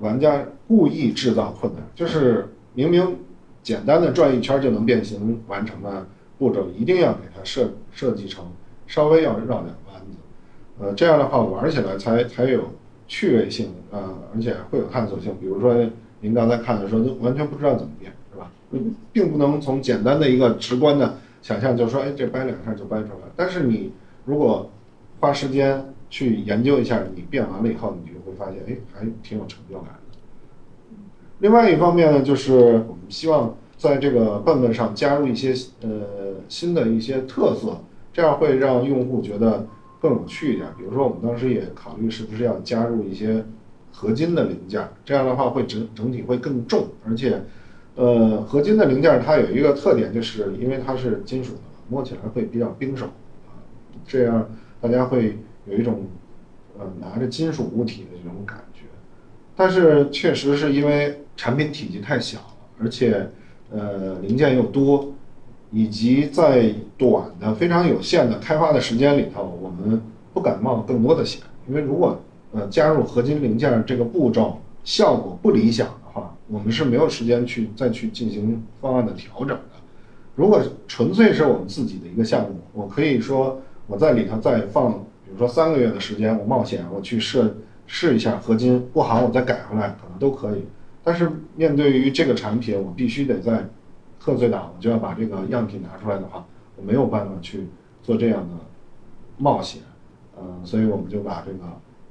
[0.00, 3.16] 玩家故意制造困难，就是明明
[3.62, 6.04] 简单的转一圈就能变形完成的
[6.36, 8.44] 步骤，一定要给它设设计成
[8.88, 9.72] 稍微要绕点。
[10.80, 12.64] 呃，这样的话玩起来才才有
[13.06, 15.32] 趣味性啊，而且会有探索性。
[15.40, 15.76] 比如说
[16.20, 18.50] 您刚才看的时候，就完全不知道怎么变，是吧？
[19.12, 23.28] 并不能从简单的一个直观的想象，就说哎，这掰两下就掰出来。
[23.36, 23.92] 但是你
[24.24, 24.68] 如果
[25.20, 30.98] 花时间去研究一下，你变完了以后，你就会发现，哎，还挺有成就感的。
[31.40, 32.54] 另外一方面呢，就是
[32.88, 37.80] 我们希望在这个笨笨上加入一些呃新的一些特色，
[38.12, 39.66] 这样会让用户觉得。
[40.00, 43.44] 更有趣一点，比如说我们当时也考虑是不是要加入一些
[43.92, 47.42] 合金的零件，这样的话会整整体会更重，而且，
[47.96, 53.08] 呃，合金的零件它有一个特点，就是因为它是金属的，摸起来会比较冰手，
[54.06, 54.48] 这样
[54.80, 55.36] 大家会
[55.70, 56.06] 有一种
[56.78, 58.82] 呃拿着金属物体的这种感觉。
[59.56, 63.28] 但是确实是因为产品体积太小了，而且
[63.70, 65.12] 呃零件又多。
[65.70, 70.00] 以及在短的非常有限的开发的时间里头，我们
[70.32, 72.18] 不敢冒更多的险，因为如果
[72.52, 79.76] 呃加入合金零件这个步骤效果不理想的话，我们是没有时间去再去进行方案的调整的。
[80.34, 90.64] 如果纯粹是我们自己的一个项目，我可以说我在里头再放，比如说三个月的时间，我冒险我去试试一下合金不好，我再改回来可能都可以。
[91.04, 93.64] 但是面对于这个产品，我必须得在。
[94.20, 96.44] 贺岁档我就要把这个样品拿出来的话，
[96.76, 97.68] 我没有办法去
[98.02, 98.54] 做这样的
[99.38, 99.80] 冒险，
[100.36, 101.58] 嗯，所以我们就把这个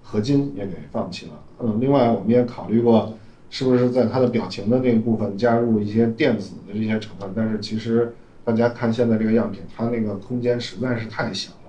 [0.02, 1.34] 合金也给放弃了。
[1.60, 3.14] 嗯，另外我们也考虑过，
[3.50, 11.67] 是不是在它的表情的那个部分加入一些电子的这些成分，但是其实大家看现在这个样品，它那个空间实在是太小了，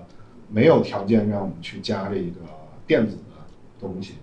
[0.51, 2.31] 没有条件让我们去加这个
[2.85, 3.21] 电子的
[3.79, 4.15] 东西。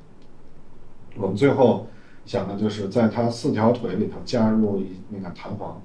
[1.17, 1.87] 我们最后
[2.25, 5.81] 想的就是在它四条腿里头加入一那个弹簧。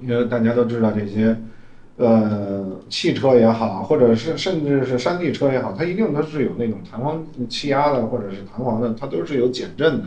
[0.00, 1.36] 因为大家都知道这些，
[1.96, 10.04] 呃，汽车也好，或者是甚至是山地车也好，它一定都是有那种弹簧气压的，或者是弹簧的，它都是有减震的。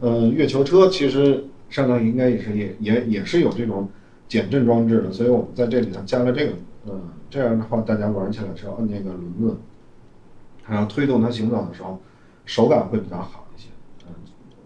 [0.00, 3.88] 呃，月球车其实上头应该也是也也也是有这种
[4.26, 6.52] 减震装置的，所以我们在这里头加了这个，
[6.86, 9.56] 嗯，这样的话大家玩起来只要摁那个轮子，
[10.62, 11.98] 还要推动它行走的时候，
[12.44, 13.68] 手感会比较好一些。
[14.06, 14.12] 嗯，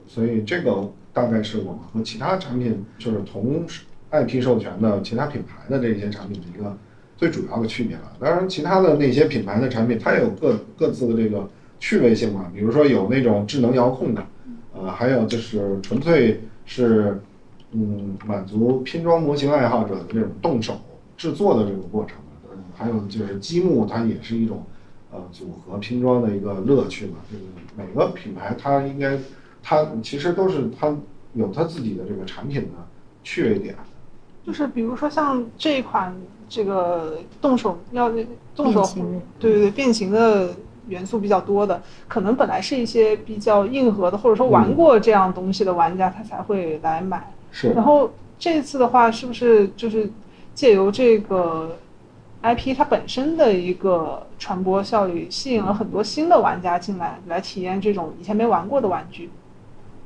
[0.07, 3.65] 所以这个大概是我们和其他产品就是同。
[4.11, 6.79] IP 授权的其他品牌的这些产品的一个
[7.17, 8.13] 最主要的区别了。
[8.21, 11.51] 当然，其他的那些品牌的产品，它也有各各自的这个
[11.81, 12.49] 趣味性嘛。
[12.55, 14.25] 比如说有那种智能遥控的，
[14.73, 17.21] 呃，还有就是纯粹是
[17.73, 20.79] 嗯满足拼装模型爱好者的这种动手
[21.17, 22.17] 制作的这个过程。
[22.75, 24.65] 嗯，还有就是积木，它也是一种
[25.13, 27.19] 呃组合拼装的一个乐趣嘛。
[27.31, 27.45] 就是
[27.77, 29.19] 每个品牌它应该
[29.63, 30.95] 它其实都是它
[31.35, 32.69] 有它自己的这个产品的
[33.23, 33.75] 趣味点。
[34.45, 36.15] 就是比如说像这一款
[36.49, 38.13] 这个动手要
[38.55, 38.85] 动手，
[39.39, 40.55] 对对对，变形的
[40.87, 47.33] 元素比较多的，可能本来是一些比较硬核的，或者说玩过这样东西的玩家，他才会来买。
[47.51, 47.71] 是。
[47.71, 50.11] 然后这次的话，是不是就是
[50.55, 51.79] 借由这个
[52.45, 59.31] IP 它本身的一个传播效率，吸引了很多新的玩家进来，来体验这种以前没玩过的玩具？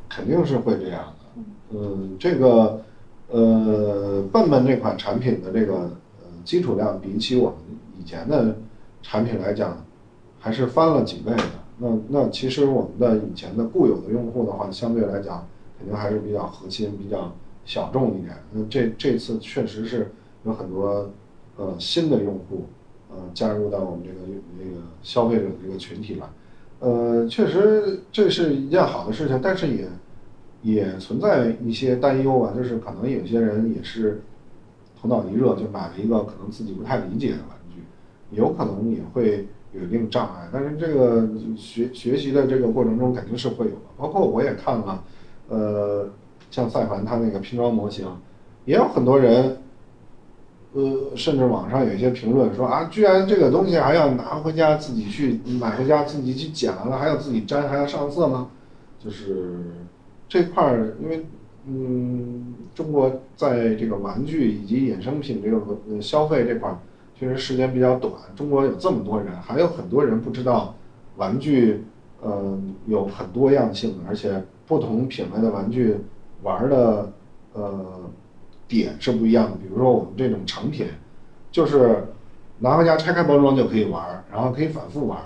[0.08, 1.42] 肯定是会这样的。
[1.70, 2.80] 嗯，这个
[3.28, 5.74] 呃，笨笨这款产品的这个
[6.20, 7.58] 呃基础量，比起我们
[7.98, 8.56] 以前的
[9.02, 9.84] 产品来讲，
[10.38, 11.42] 还是翻了几倍的。
[11.78, 15.44] 那那其实我们的以前的固有的用户的话，相对来讲，
[15.76, 17.32] 肯定还是比较核心、比较
[17.64, 18.36] 小众一点。
[18.52, 20.12] 那这这次确实是
[20.44, 21.10] 有很多
[21.58, 22.64] 呃新的用户
[23.10, 24.20] 呃加入到我们这个
[24.58, 26.26] 这个消费者的这个群体来。
[26.80, 29.88] 呃，确实这是一件好的事情，但是也
[30.62, 34.22] 也存在一些担忧啊，就是可能有些人也是
[34.96, 37.82] 头脑一热就买了一个可能自己不太理解的玩具，
[38.30, 40.48] 有可能也会有一定障碍。
[40.52, 45.02] 但是这个学学习的这个过程中肯定是会有的，包括我也看了，
[45.48, 46.08] 呃，
[46.52, 48.06] 像赛凡他那个拼装模型，
[48.64, 49.56] 也有很多人。
[50.74, 58.48] 呃，甚至网上有一些评论说啊，居然这个东西还要拿回家自己去买回家自己去剪完了还要自己粘还要上色吗？
[58.98, 59.60] 就是
[60.28, 61.24] 这块儿，因为
[61.66, 66.76] 嗯，中国在这个玩具以及衍生品这个消费这块儿，
[67.14, 68.12] 确实时间比较短。
[68.36, 70.74] 中国有这么多人，还有很多人不知道
[71.16, 71.82] 玩具，
[72.22, 75.96] 嗯，有很多样性，而且不同品类的玩具
[76.42, 77.10] 玩的，
[77.54, 77.84] 呃。
[78.68, 80.86] 点是不一样的，比如说我们这种成品，
[81.50, 82.04] 就是
[82.58, 85.18] 拿回家拆开包装就可以玩，然后可以反复玩。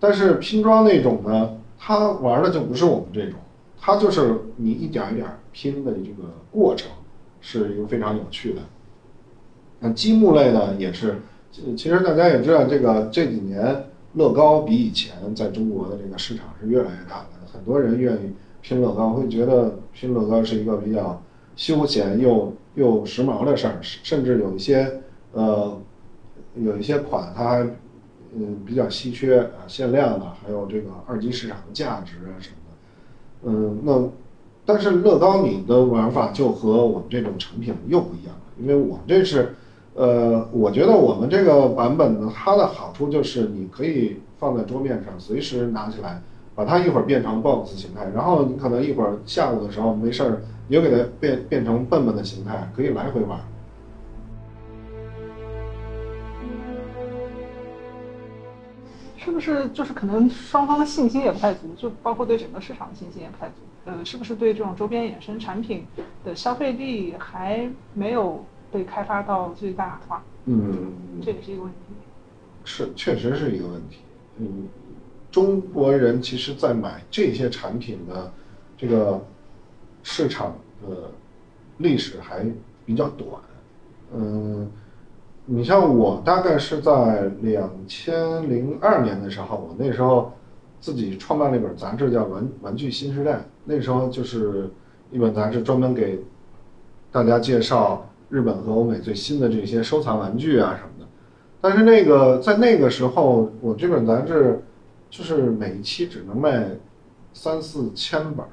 [0.00, 3.38] 但是拼装那种呢，它玩的就不是我们这种，
[3.78, 6.90] 它就是你一点一点拼的这个过程，
[7.40, 8.62] 是一个非常有趣的。
[9.80, 11.16] 那积木类呢，也是，
[11.52, 21.20] 其实大家也知道，这个这几年乐高比以前在中国的这个市场是越来越大的，很多人愿意拼乐高，会觉得拼乐高是一个比较
[21.58, 22.54] 休闲又。
[22.74, 25.00] 又时髦的事儿，甚至有一些，
[25.32, 25.76] 呃，
[26.54, 27.66] 有一些款它，
[28.32, 34.08] 嗯，比较稀缺啊，限量的，还有这个二级市场的价值啊什么的，嗯，那，
[34.64, 39.56] 但是乐高你的玩法就和我们这种成品又不一样了，因为我们这是，
[39.94, 46.22] 呃，我觉得我们这个版本呢，它的好处就是你可以放在桌面上，随时拿起来，
[46.58, 50.42] 把它一会儿变成 box 形态，然后你可能一会儿下午的时候没事儿。
[50.66, 53.38] 你又给它变变成笨笨的形态，可以来回玩。
[59.16, 63.54] 是不是就是可能双方的信心也不太足，就包括对整个市场的信心也不太足。
[63.84, 65.86] 呃，是不是对这种周边衍生产品
[66.24, 70.24] 的消费力还没有被开发到最大化？
[70.46, 70.92] 嗯，
[71.22, 71.78] 这也是一个问题。
[72.64, 73.98] 是，确实是一个问题。
[74.38, 74.68] 嗯，
[75.38, 78.32] 中国人其实，在买这些产品的
[78.76, 79.20] 这个。
[80.00, 81.10] 市场的
[81.78, 82.46] 历史还
[82.86, 83.28] 比较短，
[84.14, 84.70] 嗯，
[85.44, 90.32] 你像我大概是在两千零二年的时候，我那时候
[90.80, 93.32] 自己创办了一本杂志叫《玩玩具新时代》，
[93.64, 94.70] 那时候就是
[95.10, 96.20] 一本杂志，专门给
[97.12, 101.06] 大家介绍日本和欧美最新的这些收藏玩具啊什么的。
[101.60, 104.62] 但是那个在那个时候，我这本杂志
[105.10, 106.68] 就是每一期只能卖
[107.32, 108.48] 三四千本儿。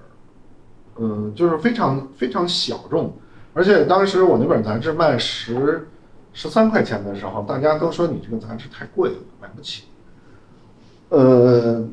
[0.98, 3.12] 嗯，就是非常非常小众，
[3.54, 5.88] 而且当时我那本杂志卖十
[6.32, 9.84] 十三块钱的时候，大家都说你这个杂志太贵了，买不起。
[11.10, 11.86] 呃，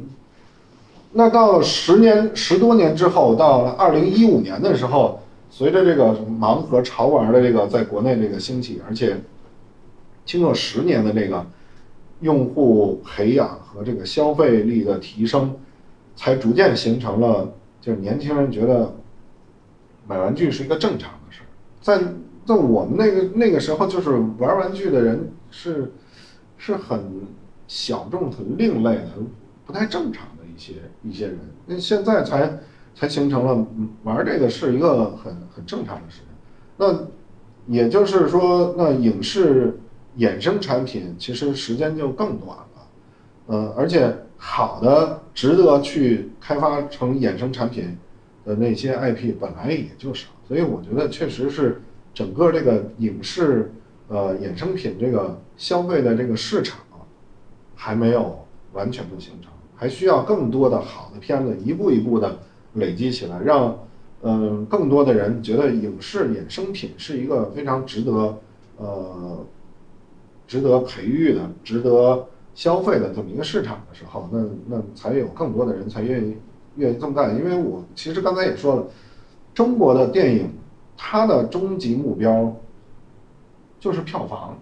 [1.12, 5.20] 那到十年十多年之后，到二零一五年的时候，
[5.51, 9.20] 随着这个盲盒潮玩的这个在国内这个兴起，而且
[10.25, 11.44] 经过十年的这个
[12.22, 15.54] 用户培养和这个消费力的提升，
[16.16, 17.52] 才逐渐形成了。
[17.80, 18.94] 就是年轻人觉得
[20.06, 21.46] 买玩具是一个正常的事儿，
[21.80, 21.98] 在
[22.46, 25.92] 在我们那个那个时候，就是玩玩具的人是
[26.57, 27.22] 是很
[27.66, 29.11] 小众、很另类的，
[29.66, 31.38] 不太正常的一些一些人。
[31.66, 32.61] 那现在才
[32.94, 33.66] 才形成了
[34.05, 36.28] 玩这个是一个很很正常的事情。
[36.76, 37.07] 那
[37.66, 39.76] 也就是说，那影视
[40.18, 42.66] 衍生产品其实时间就更短了，
[43.46, 44.14] 呃，而且。
[44.44, 47.96] 好的，值得去开发成衍生产品
[48.44, 51.80] 的那些 IP 本来也就少，所以我觉得确实是
[52.12, 53.72] 整个这个影视
[54.08, 56.80] 呃衍生品这个消费的这个市场
[57.76, 62.36] 还没有完全的形成，还需要更多的好的片子一步一步的
[62.72, 63.78] 累积起来，让
[64.22, 68.40] 嗯更多的人觉得影视衍生品是一个非常值得
[68.78, 69.46] 呃
[70.53, 72.26] 值得培育的、值得。
[72.55, 76.36] 消费的这么一个市场的时候，那那才有更多的人才愿意
[76.76, 77.34] 愿意这么干。
[77.34, 78.86] 因为我其实刚才也说了，
[79.55, 80.50] 中国的电影
[80.94, 82.55] 它的终极目标
[83.80, 84.55] 就是票房，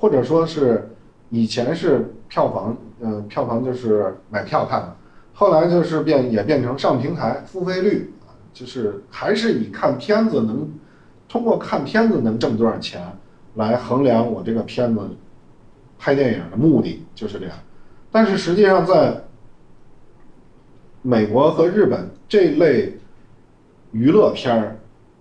[0.00, 0.90] 或者说是
[1.28, 4.96] 以前是票房，嗯，票房就是买票看的，
[5.32, 8.12] 后来就是变也变成上平台付费率，
[8.52, 10.68] 就是还是以看片子能
[11.28, 13.00] 通过看片子能挣多少钱
[13.60, 15.00] 来衡量我这个片子。
[16.02, 17.54] 拍电影的目的就是这样，
[18.10, 19.22] 但是实际上在
[21.02, 22.94] 美国和日本这类
[23.92, 24.78] 娱乐片儿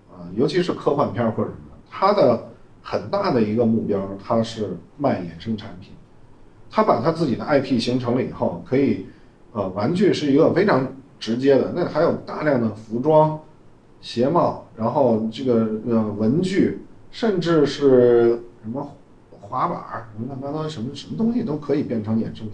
[0.10, 2.48] 啊，尤其是科幻片或者什么，它的
[2.82, 5.92] 很大的一个目标，它是卖衍生产品。
[6.72, 9.06] 他把他自己的 IP 形成了以后，可以
[9.52, 10.88] 呃，玩具是一个非常
[11.20, 13.38] 直接的，那还有大量的服装、
[14.00, 16.80] 鞋帽，然后这个呃文具，
[17.12, 18.96] 甚至是什么。
[19.42, 22.52] 滑板儿什么乱七八糟，什么什么东西都可以变成衍生品。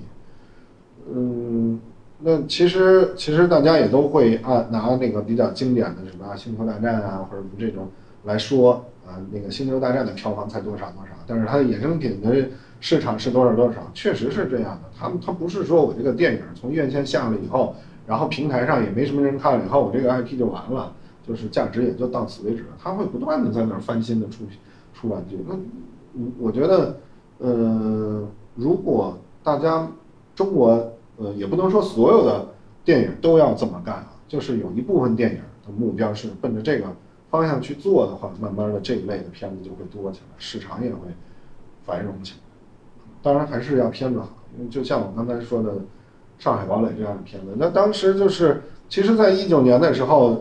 [1.13, 1.77] 嗯，
[2.19, 7.89] 那其实其实大家也都会按拿那个比较经典的什么《星球大战》啊，或者什么这种
[8.23, 12.47] 来说啊，那个《星球大战》的票房才多少多少，但是它的衍生品的
[12.79, 14.89] 市场是多少多少，确实是这样的。
[14.97, 17.75] 他们他不是说我这个电影从院线下了以后，
[18.07, 20.93] 然后平台上也没什么人看了以后，我这个 IP 就完了，
[21.27, 22.69] 就是价值也就到此为止了。
[22.77, 24.45] 他会不断的在那儿翻新的出
[24.93, 25.55] 出玩具，那。
[26.17, 26.95] 我我觉得，
[27.39, 29.85] 呃，如果大家
[30.33, 32.47] 中国，呃，也不能说所有的
[32.85, 36.85] 电影都要这么干啊，就是有一部分电影的目标是奔着这个
[37.29, 40.99] 方向去做的话，慢慢的这一类的片子就会多起来，市场也会
[41.83, 42.39] 繁荣起来。
[43.21, 45.73] 当然还是要片子好，因为就像我刚才说的
[46.39, 50.31] 《上海堡垒》这样的片子，那当时就是，其实在一九年的时候，《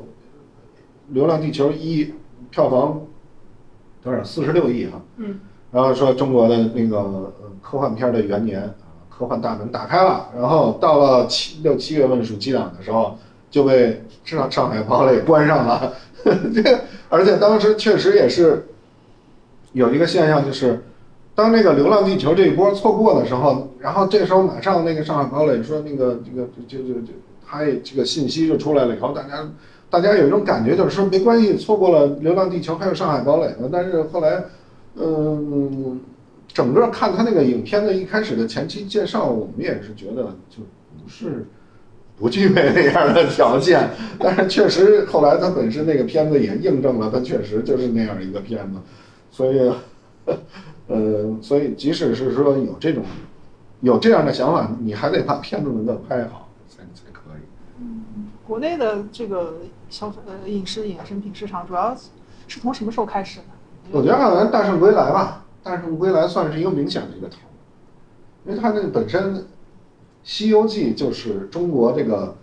[1.14, 2.04] 流浪地球一》
[2.50, 3.00] 票房
[4.02, 4.22] 多少？
[4.22, 5.00] 四十六亿哈。
[5.16, 5.40] 嗯。
[5.72, 8.70] 然后说中国的那个科幻片的元年啊，
[9.08, 10.28] 科幻大门打开了。
[10.36, 13.16] 然后到了七六七月份暑期档的时候，
[13.50, 15.94] 就被上上海堡垒关上了。
[16.24, 18.66] 这而且当时确实也是
[19.72, 20.84] 有一个现象，就是
[21.34, 27.12] 当那个《流浪地球》这一波错过的时候，然后这时候马上那个上海堡垒说那个这个就就就
[27.44, 29.50] 他也这个信息就出来了以后，大家
[29.90, 33.68] 大家有一种感觉就是说没关系，错过了《流浪地球》还有上海堡垒呢。
[33.70, 34.44] 但是后来。
[34.96, 36.00] 嗯，
[36.46, 40.62] 整个看他那个影片的一开始的前期介绍，我们也是觉得就
[41.02, 41.44] 不是
[42.16, 48.78] 不具备那样的条件，但是确实后来他本身那个片子也印证了，他确实就是那样一个片子，
[49.32, 49.72] 所以，
[50.86, 53.02] 呃，所以即使是说有这种
[53.80, 57.42] 有这样的想法，你还得把片子能够拍好才才可以。
[57.80, 59.54] 嗯，国内的这个
[59.88, 61.94] 消费呃影视衍生品市场主要
[62.46, 63.44] 是从什么时候开始的？
[63.90, 67.38] 我觉得好像《大圣归来》吧，《大圣归来》算是一个明显的一个头，
[68.46, 69.36] 因为它那个本身，
[70.22, 72.36] 《西游记》就是中国这个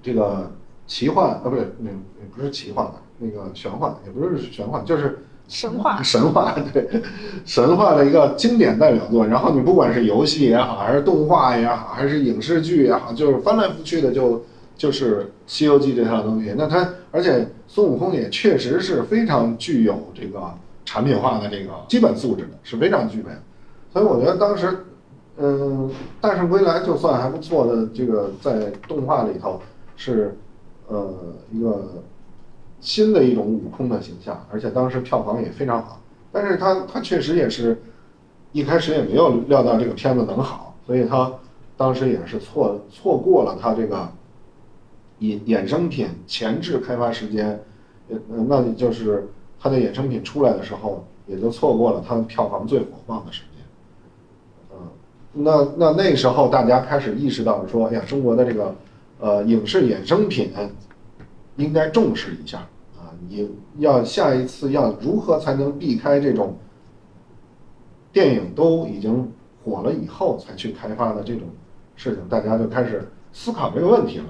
[0.00, 0.52] 这个
[0.86, 7.02] 奇幻啊，不是，那也不是奇幻吧那个玄幻也不是玄幻，就是神话，神话对，
[7.44, 9.26] 神话的一个经典代表作。
[9.26, 14.44] 然后你不管是游戏也好，还是动画也好，还是影视剧也好，就是翻来覆去的就。
[14.76, 20.52] 就是《西游记》这套东西，那它而且孙悟空也确实是非常具有这个
[20.84, 23.30] 产品化的这个基本素质的，是非常具备。
[23.92, 24.84] 所以我觉得当时，
[25.36, 25.88] 嗯，
[26.20, 29.60] 《大圣归来》就算还不错的，这个在动画里头
[29.96, 30.36] 是
[30.88, 31.14] 呃
[31.52, 32.02] 一个
[32.80, 36.00] 新的一种悟空的形象，而且当时票房也非常好。
[36.32, 37.80] 但是他他确实也是
[38.50, 41.30] 一开始也没有料到这个片子能好，所以他
[41.76, 44.08] 当时也是错错过了他这个。
[45.22, 47.62] 衍衍生品前置开发时间，
[48.10, 48.18] 呃，
[48.48, 53.64] 那你就是它的衍生品出来的时候，也就错过了它的票房最火爆的时间。
[54.72, 54.78] 嗯，
[55.32, 58.74] 那那那时候大家开始意识到说，哎呀，中国的这个
[59.20, 60.50] 呃影视衍生品
[61.54, 62.58] 应该重视一下
[62.98, 63.48] 啊，你
[63.78, 66.56] 要下一次要如何才能避开这种
[68.12, 69.30] 电影都已经
[69.62, 71.42] 火了以后才去开发的这种
[71.94, 74.24] 事情，大家就开始思考这个问题了。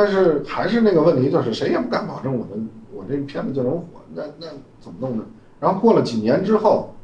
[0.00, 2.58] 但是还是那个问题，就是谁也不敢保证我的
[2.90, 3.84] 我这片子就能火，
[4.14, 4.46] 那那
[4.80, 5.24] 怎么弄呢？
[5.60, 6.94] 然后过了几年之后，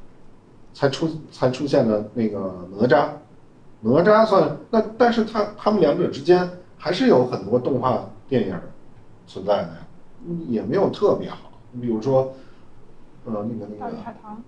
[0.73, 3.09] 才出才出现了那个哪吒，
[3.83, 8.59] 哪吒算那，但是他他们两者之间还是有很多动画电影
[9.27, 9.79] 存在的呀，
[10.49, 11.37] 也没有特别好。
[11.73, 12.33] 你比如说，
[13.27, 14.43] 呃，那个那个大鱼海棠，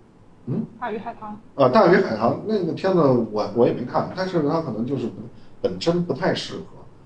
[0.46, 5.10] 嗯，大鱼海棠啊，大鱼海棠那个片子我我也没看，但是它可能就是
[5.60, 6.62] 本身不太适合。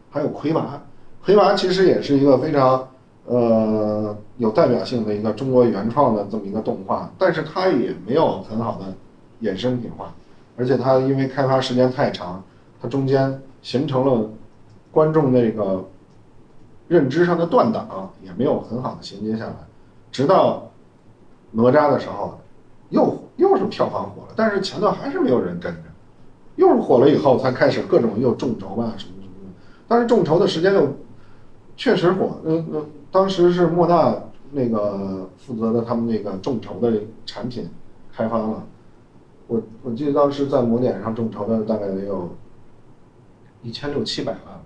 [0.09, 0.81] 还有魁拔。
[1.25, 2.89] 黑娃其实也是一个非常，
[3.27, 8.93] 呃，有代表性的一个中国原创的这么一个动画，但是它也没有很好的
[9.41, 10.13] 衍生品化，
[10.57, 12.43] 而且它因为开发时间太长，
[12.81, 14.29] 它中间形成了
[14.91, 15.89] 观众那个
[16.89, 19.55] 认知上的断档，也没有很好的衔接下来，
[20.11, 20.69] 直到
[21.53, 22.37] 哪吒的时候，
[22.91, 25.83] 又又是票房火了，但是前段还是没有人跟着，
[26.57, 29.51] 又是火了以后才开始各种又众筹啊什么什么的，
[29.87, 30.93] 但是众筹的时间又
[31.77, 34.15] 确实火，嗯嗯，当时是莫纳
[34.53, 36.93] 那个负责的他们那个众筹的
[37.25, 37.69] 产品
[38.13, 38.67] 开发了。
[39.49, 42.31] 我我记得当时在魔点上众筹的大概得有
[43.63, 44.61] 一千六七百万吧，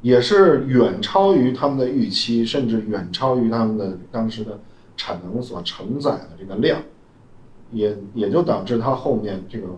[0.00, 4.58] 也是远超于他们的预期，甚至远超于他们的当时的
[4.96, 6.80] 产能所承载的这个量，
[7.70, 9.68] 也也就导致它后面这个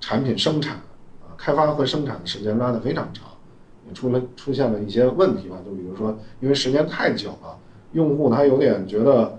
[0.00, 0.76] 产品生产
[1.22, 3.24] 啊开发和生产的时间拉得非常长，
[3.94, 7.58] 出了出现了一些问题吧，就比如说因为时间太久了，
[7.92, 9.38] 用户他有点觉得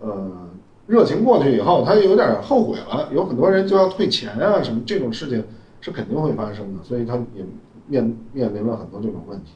[0.00, 0.46] 呃。
[0.88, 5.42] 热情过去以后，他有点后悔了，有很多人就要退钱啊，什么这种事情
[5.80, 7.44] 是肯定会发生的，所以他也
[7.88, 9.54] 面面临了很多这种问题。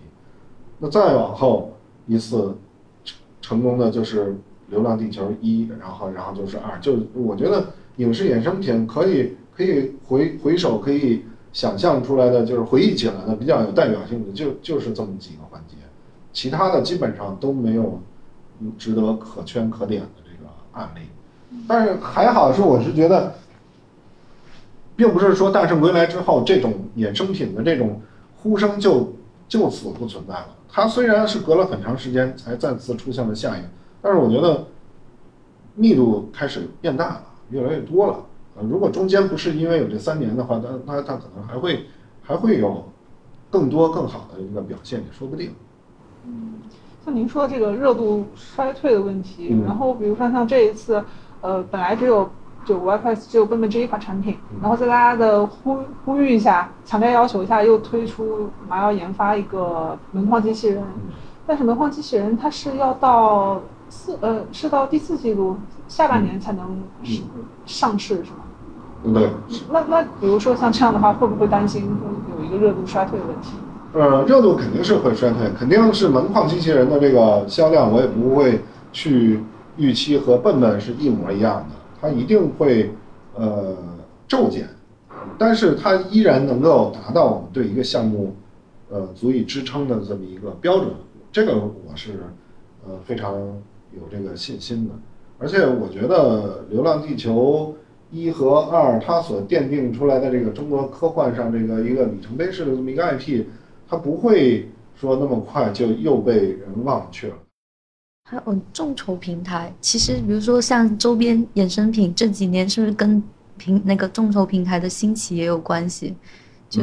[0.81, 1.77] 那再往后
[2.09, 2.57] 一次
[3.05, 4.27] 成成功的就是
[4.71, 7.65] 《流浪地球一》，然后然后就是二，就我觉得
[7.99, 15.77] 影视衍生品可以可以回回首可以想象出来的，就是回忆起来的比较有代表性的，就就是这么几个环节，
[16.33, 18.01] 其他的基本上都没有
[18.79, 21.01] 值得可圈可点的这个案例。
[21.67, 23.35] 但是还好是，我是觉得，
[24.95, 28.01] 并不是说《大圣归来》之后，这种衍生品的这种
[28.37, 29.13] 呼声就
[29.49, 30.49] 就此不存在了。
[30.69, 33.65] 它虽然是隔了很长时间才再次出现了下映，
[34.01, 34.67] 但是我觉得
[35.75, 38.25] 密度开始变大了，越来越多了。
[38.61, 41.87] 呃，如果中间不是因为有这三年的话，那那他可能还会
[42.23, 42.85] 还会有
[43.49, 45.55] 更多更好的一个表现，也说不定。
[46.27, 46.55] 嗯，
[47.05, 51.03] 像您说这个热度衰退的问题，然后比如说像这一次。
[51.43, 52.29] 呃，本来只有
[52.67, 60.85] 就 WiFi 只有笨笨这一款产品，然后在大家的呼呼吁一下、强烈要求一下，又推出马要研发一个门框机器人，
[61.47, 65.57] 但是门框机器人它是要到四呃是到第四季度
[65.89, 66.83] 下半年才能
[67.65, 68.45] 上市是吗？
[69.05, 69.31] 对。
[69.71, 71.89] 那那比如说像这样的话，会不会担心
[72.39, 73.51] 有一个热度衰退的问题？
[73.93, 78.61] 呃，热度肯定是会衰退，肯定是门框机器人的这个销量，我也不会
[78.93, 79.41] 去。
[79.77, 82.93] 预期和笨笨是一模一样的，它一定会
[83.35, 83.75] 呃
[84.29, 84.69] 骤减，
[85.39, 88.37] 但是它依然能够达到我们对一个项目
[88.91, 90.89] 呃足以支撑的这么一个标准，
[91.33, 92.11] 这个我是
[92.87, 93.33] 呃非常
[93.95, 94.95] 有这个信心的。
[95.39, 97.75] 而且我觉得《流浪地球》
[98.11, 103.45] 一和二它所奠定出来的这个中国科幻上这个一个里程碑式的这么一个 IP，
[103.89, 107.35] 它不会说那么快就又被人忘却了。
[108.29, 113.23] 还有众筹平台，其实比如说像周边衍生品，这几年是不是跟
[113.57, 116.15] 平那个众筹平台的兴起也有关系？
[116.69, 116.83] 就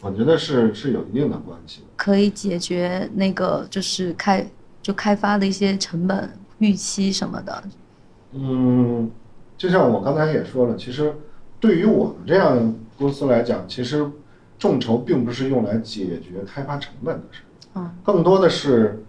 [0.00, 1.82] 我觉得是是有一定的关系。
[1.96, 4.48] 可以解决那个就是开
[4.80, 7.64] 就开发的一些成本预期什么的。
[8.32, 9.10] 嗯，
[9.58, 11.14] 就像我刚才也说了，其实
[11.60, 14.10] 对于我们这样公司来讲，其实
[14.58, 17.42] 众筹并不是用来解决开发成本的事
[17.74, 19.04] 嗯，更多的是。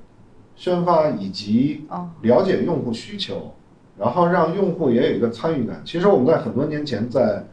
[0.55, 1.85] 宣发以及
[2.21, 3.53] 了解用户需求，
[3.97, 5.81] 然后让用户也有一个参与感。
[5.85, 7.45] 其实我们在很多年前在，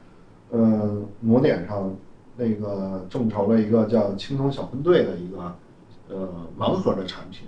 [0.51, 1.95] 呃，某点上
[2.37, 5.55] 那个众筹了一个叫“青铜小分队”的一个
[6.09, 6.29] 呃
[6.59, 7.47] 盲盒的产品，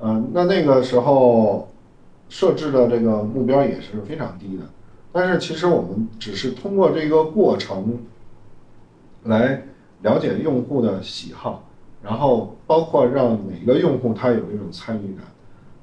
[0.00, 1.69] 呃，那那个时候
[2.30, 4.62] 设置的这个目标也是非常低的，
[5.12, 7.98] 但是其实我们只是通过这个过程
[9.24, 9.64] 来
[10.00, 11.66] 了解用户的喜好。
[12.02, 15.26] 然后包括让每个用户他有一种参与感，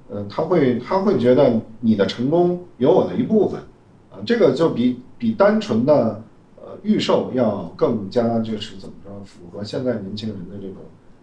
[0.09, 3.61] 嗯，他会他会觉得你的成功有我的一部分，
[4.09, 6.23] 啊，这个就比比单纯的
[6.55, 10.77] 呃预售要更加就是怎么着符合现在年轻人的这种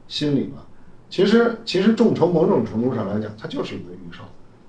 [0.07, 0.65] 心理吧。
[1.11, 4.23] 其实其实众筹某种程度上来讲，它就是一个预售，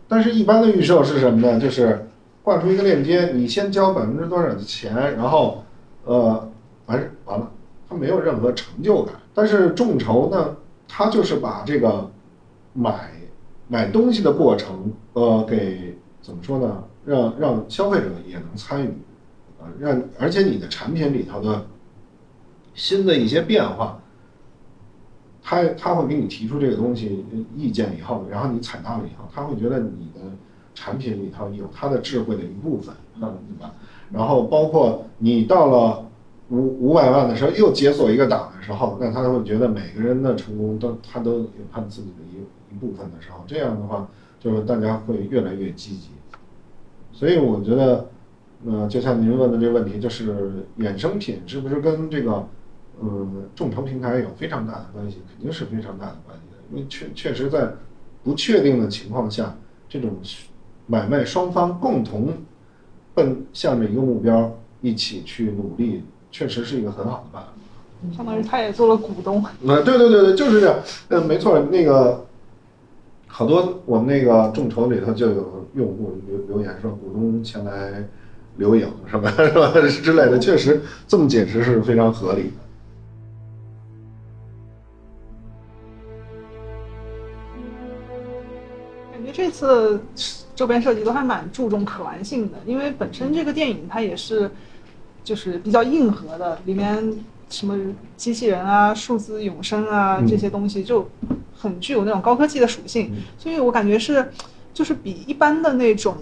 [0.08, 1.60] 但是一般的预售是什么呢？
[1.60, 2.08] 就是
[2.44, 5.64] 挂出一个链接，你先交百分之多少的钱，然后
[6.04, 6.48] 呃
[6.86, 7.52] 完事完了，
[7.90, 9.16] 它没有任何成就感。
[9.34, 10.56] 但是众筹呢，
[10.88, 12.10] 它就是把这个
[12.74, 13.12] 买
[13.68, 16.84] 买东西的过程，呃，给怎么说呢？
[17.04, 18.90] 让让消费者也能参与，
[19.60, 21.66] 啊，让而且你的产品里头的
[22.74, 24.00] 新的一些变化，
[25.46, 27.24] 他他会给你提出这个东西
[27.56, 30.20] 意见以后，然后你采纳了以后，他会觉得你的
[30.74, 33.22] 产品里头有他的智慧的一部分，对
[33.60, 33.72] 吧？
[34.12, 36.02] 然后包括你到了。
[36.50, 42.36] 五五百万的时候又解锁一个档的时候，那他会觉得每个人的成功都他都有他自己的一
[42.72, 44.08] 一部分的时候，这样的话
[44.40, 46.10] 就是大家会越来越积极。
[47.12, 48.10] 所以我觉得，
[48.62, 52.48] 那就像您问的这个问题，就是衍生品是不是跟这个
[53.00, 55.18] 呃众筹平台有非常大的关系？
[55.34, 57.70] 肯定是非常大的关系的，因为确确实在
[58.24, 59.56] 不确定的情况下，
[59.88, 60.12] 这种
[60.88, 62.34] 买卖双方共同
[63.14, 67.50] 奔向着一个目标一起去努力，确实是一个很好的办法。
[68.16, 69.44] 相当于他也做了股东。
[69.66, 70.78] 呃，对对对对，就是这样。
[71.10, 72.26] 嗯，没错，那个
[73.26, 78.04] 好多我们那个众筹里头就有用户留留言说，股东前来
[78.58, 79.72] 留影什么是吧
[80.04, 82.65] 之类的，确实这么解释是非常合理的。
[89.36, 90.02] 这次
[90.56, 94.50] 周边设计都还蛮注重可玩性的，因为本身这个电影它也是
[95.26, 97.14] 就是比较硬核的，里面
[97.50, 97.78] 什么
[98.16, 100.26] 机器人啊、数字永生啊嗯。
[100.26, 101.10] 这些东西就
[101.54, 104.32] 很具有那种高科技的属性，所以我感觉是
[104.74, 106.16] 就是比一般的那种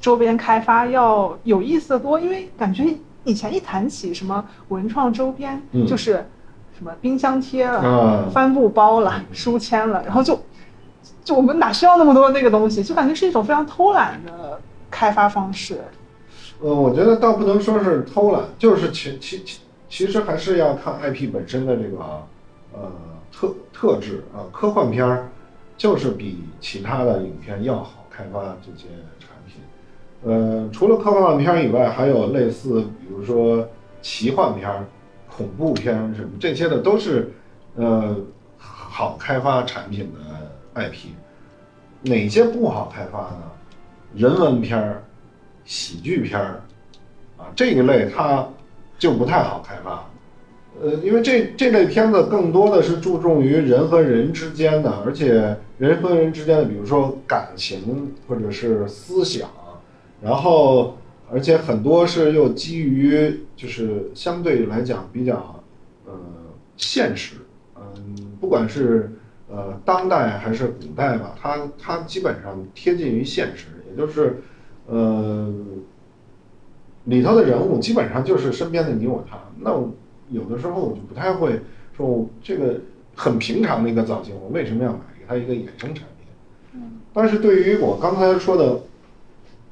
[0.00, 2.86] 周边开发要有意思的多，因为感觉
[3.24, 5.84] 以前一谈起什么文创周边，嗯。
[5.84, 6.24] 就是
[6.78, 8.28] 什么冰箱贴了、啊。
[8.32, 10.40] 帆布包了、书签了，然后就
[11.24, 14.60] 就我们哪需要那么多那个东西，就感觉是一种非常偷懒的
[14.90, 15.80] 开发方式。
[16.60, 21.98] 呃，我觉得倒不能说是偷懒，就是其其其其实还是要看 IP 本身的这个
[22.72, 22.92] 呃
[23.32, 25.28] 特特质啊、科幻片儿
[25.76, 29.60] 就是比其他的影片要好开发这些产品。
[30.22, 33.66] 呃，除了科幻片以外，还有类似比如说
[34.00, 34.70] 奇幻片、
[35.28, 37.32] 恐怖片什么这些的，都是
[37.74, 38.16] 呃
[38.56, 41.08] 好开发产品的 IP。
[42.02, 43.42] 哪些不好开发呢？
[44.14, 45.02] 人文片儿、
[45.64, 46.62] 喜剧片儿
[47.36, 48.46] 啊这一类它
[48.98, 50.08] 就不太好开发。
[50.80, 59.48] 呃，因为这这类片子更多的是注重于人和人之间的，而且人和人之间的，比如说感情或者是思想，
[60.20, 60.96] 然后
[61.32, 65.62] 而且很多是又基于就是相对来讲比较
[66.06, 66.12] 呃
[66.76, 67.36] 现实，
[67.76, 69.12] 嗯，不管是
[69.48, 74.42] 呃当代还是古代吧，它它基本上贴近于现实，也就是
[74.86, 75.52] 呃
[77.04, 79.38] 里头的人物基本上就是身边的你我他。
[79.60, 79.92] 那我
[80.30, 81.60] 有的时候我就不太会
[81.96, 82.80] 说，我这个
[83.14, 86.80] 很平常的一个造型，我为什么要买给他一个衍生产品？
[87.12, 88.80] 但是对于我刚才说的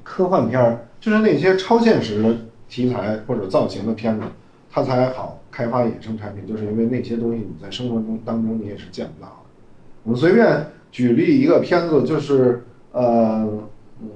[0.04, 2.36] 科幻片儿，就是那些超现实的
[2.68, 4.26] 题材或者造型的片子，
[4.70, 9.41] 它才好开发衍生产品，就是因为那些东西你在生活中当中你也是见不到的。
[10.04, 13.48] 我们随便举例一个片子，就是呃，
[14.00, 14.08] 嗯，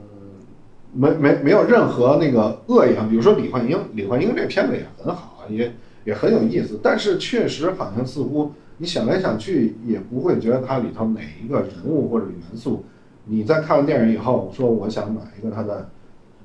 [0.92, 5.72] 没没没有任何那个恶意啊，比如说李焕英，李焕英这片子也很好啊，也
[6.04, 12.84] 也很有意思，但是确实好像似乎你想来想去也不会觉得它里头哪一个人物或者元素，
[13.24, 15.88] 你在看完电影以后说我想买一个它的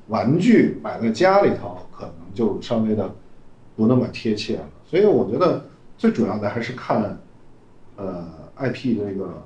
[0.07, 3.09] 玩具摆在家里头，可能就稍微的
[3.75, 4.63] 不那么贴切了。
[4.85, 5.65] 所以我觉得
[5.97, 7.17] 最主要的还是看，
[7.95, 8.27] 呃
[8.61, 9.45] ，IP 的这个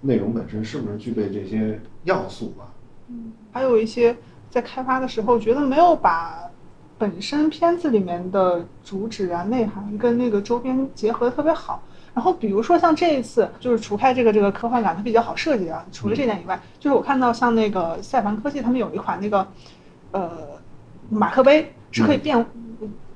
[0.00, 2.72] 内容本身是不是具备这些要素吧。
[3.08, 4.16] 嗯还有一些
[4.50, 6.50] 在开发的时候觉得没有把
[6.98, 11.82] 本身片子里面的主旨啊、内涵跟那个周边结合的特别好。
[12.14, 19.46] 然后比如说像这一次，就是除开这个这个科幻感它比较好设计啊，除了这点以外，就是我看到像那个赛凡科技他们有一款那个
[20.12, 20.30] 呃
[21.10, 22.44] 马克杯是可以变，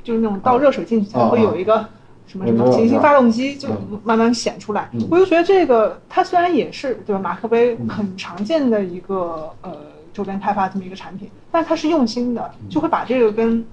[0.02, 1.88] 就是那种倒热水进去才会有一个。
[2.26, 3.68] 什么什么行星发动机就
[4.02, 9.76] 慢慢显出来，我就觉得这个它虽然也是对吧，马克杯很常见的一个呃
[10.12, 13.64] 周边开发这么一个产品，但它是用心的，就会把这个跟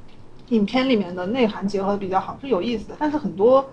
[0.50, 2.96] 影片里面的内涵结合的比较好，是有意思的。
[3.00, 3.66] 但是很多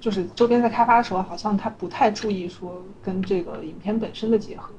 [0.00, 4.70] 就是周边在开发的时候，好像他不太注意说跟这个影片本身的结合，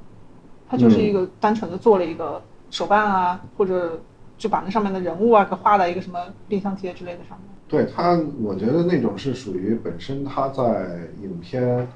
[0.69, 2.41] 他就是一个单纯的做了一个
[2.71, 4.01] 手办啊，或者
[4.37, 7.56] 就把那上面的人物啊给画在一个什么冰箱贴之类的上面。
[7.67, 10.87] 对他，我觉得那种是属于本身他在
[11.21, 11.87] 影片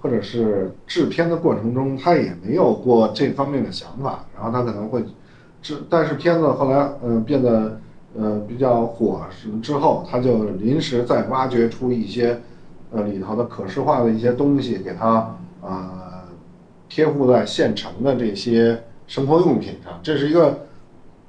[0.00, 5.04] 或者是制片的过程中，他也没有过这方面的想法，然后他可能会
[5.62, 7.80] 制，但是片子后来嗯、呃、变得
[8.16, 12.40] 呃比较火什么之后，他就临时再挖掘出一些
[12.90, 16.24] 呃里头的可视化的一些东西，给它呃
[16.88, 20.66] 贴附在现成的这些生活用品上，这是一个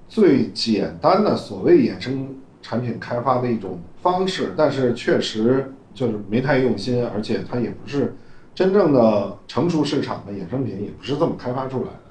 [0.07, 2.27] 最简单的所谓衍生
[2.63, 8.15] 产品开发的一种方式，但是确实就是没太用心，而且它也不是
[8.53, 12.01] 真正的成熟市场的衍生品，也不是这么开发出来的，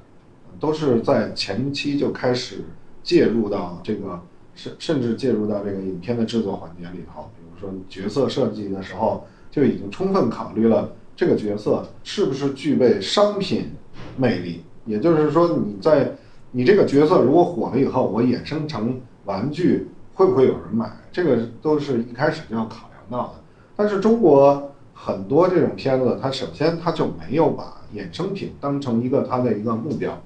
[0.59, 2.64] 都是在前期就开始
[3.03, 4.20] 介入到这个
[4.55, 13.72] 甚甚至介入到这个影片的制作环节里头，比如说角色设计的时候就已经充分考虑了这个角色是不是具备商品
[14.16, 16.12] 魅力，也就是说你在
[16.53, 19.88] 你这个角色如果火了以后，我衍生成玩具，
[20.20, 20.86] 会不会有人买？
[21.10, 23.34] 这个都是一开始就要考量到的。
[23.74, 30.20] 但是中国很多这种片子，它首先它就没有把衍生品当成一个它的一个目标，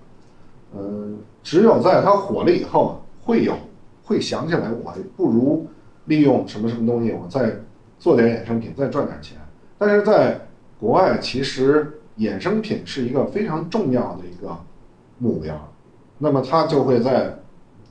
[0.77, 3.55] 嗯，只有在它火了以后，会有
[4.03, 5.69] 会想起来，我不如
[6.07, 7.53] 利用什么什么东西，我再
[8.01, 9.39] 做点衍生品，再赚点钱。
[9.79, 10.41] 但是在
[10.81, 14.59] 国外，其实衍生品是一个非常重要的一个
[15.19, 15.55] 目标，
[16.19, 17.39] 那么它就会在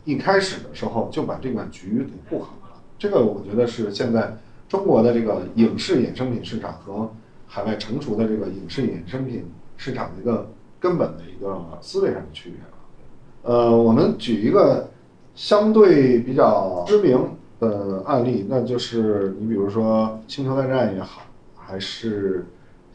[0.06, 2.82] 一开始的时候就把这款局给布好了。
[2.98, 4.38] 这个我觉得是现在
[4.68, 7.12] 中国的这个影视衍生品市场和
[7.48, 9.46] 海外成熟的这个影视衍生品
[9.78, 10.50] 市场的一个
[10.80, 13.56] 根本的一个思维上的区别了。
[13.56, 14.90] 呃，我们举一个
[15.36, 21.22] 相对比较知名的案例，那就是你比如说《星球大战》也好，
[21.56, 22.46] 还是。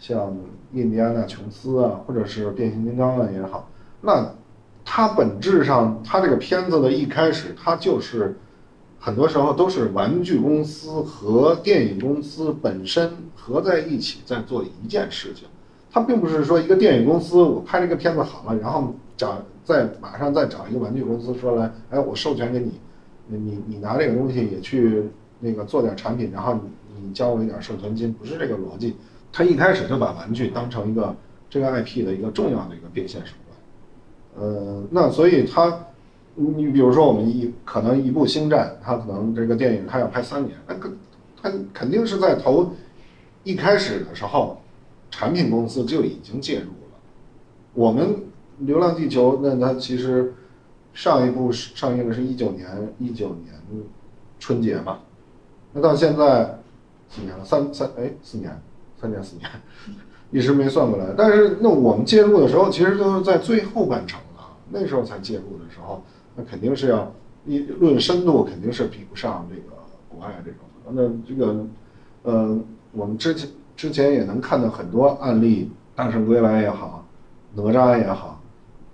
[0.01, 0.33] 像
[0.75, 3.69] 印第安纳琼斯啊，或者是变形金刚啊也好，
[4.03, 4.33] 那
[4.91, 8.35] 它本质上，它这个片子的一开始，它就是
[8.99, 15.47] 很多时候都是玩具公司和电影公司本身合在一起在做一件事情。
[15.91, 22.73] 它并不是说一个电影公司我拍这个片子好了，然后找再马上再找一个玩具公司说来，哎，我授权给你，
[23.27, 25.05] 你你拿这个东西也去
[25.39, 26.63] 那个做点产品，然后你
[27.03, 28.97] 你交我一点授权金，不是这个逻辑。
[29.31, 31.15] 他一开始就把玩具当成一个
[31.51, 33.48] 这个 IP 的一个重要的一个变现手段，
[34.39, 35.87] 呃，那所以他，
[36.35, 40.91] 你比如说我们一可能一部星战，它可能这个电影它要拍三年，那个
[41.43, 42.71] 它肯定是在头
[43.43, 44.61] 一开始的时候，
[45.11, 46.99] 产品公司就已经介入了。
[47.75, 48.09] 我们
[48.59, 50.35] 《流浪地球》那它其实
[50.93, 52.67] 上一部上映的是一九年
[52.99, 53.55] 一九年
[54.39, 55.01] 春节嘛，
[55.73, 56.59] 那到现在
[57.09, 57.45] 几年了？
[57.45, 58.61] 三三哎四年。
[59.01, 59.49] 三年四年，
[60.33, 61.15] 一时没算过来。
[61.17, 64.27] 但是那我们介入的时候，其实都是在最后半程了，
[64.71, 66.03] 那时候才介入的时候，
[66.35, 67.13] 那肯定是要
[67.47, 69.77] 一论深度，肯定是比不上这个
[70.09, 70.61] 国外这种。
[70.91, 71.67] 那这个，
[72.23, 72.59] 呃，
[72.93, 75.65] 我们之前之前也能看到很多案例，
[75.97, 77.07] 《大圣归来》也好，
[77.61, 78.41] 《哪吒》也好，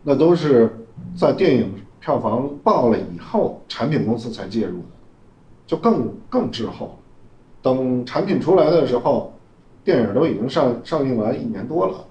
[0.02, 0.70] 那都是
[1.16, 4.94] 在电影票房爆了以后，产品公司才介入的，
[5.66, 6.98] 就更更滞后。
[7.62, 9.32] 等产品出来的时候。
[9.84, 12.02] 电影都已经上上映完一年多了，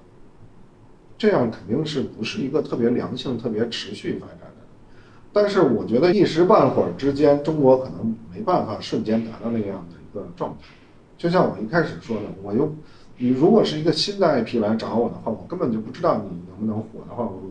[1.24, 4.92] 这样肯定是不是一个特别良性、特别持续发展的。
[5.32, 10.68] 但是我觉得一时半会儿之间，中国可能没办法瞬间达到那样的一个状态。
[11.18, 12.70] 就像我一开始说的，我又
[13.18, 17.42] 你如果是一个新的 IP 来找我的话，我根本就不知道你能不能火的话，我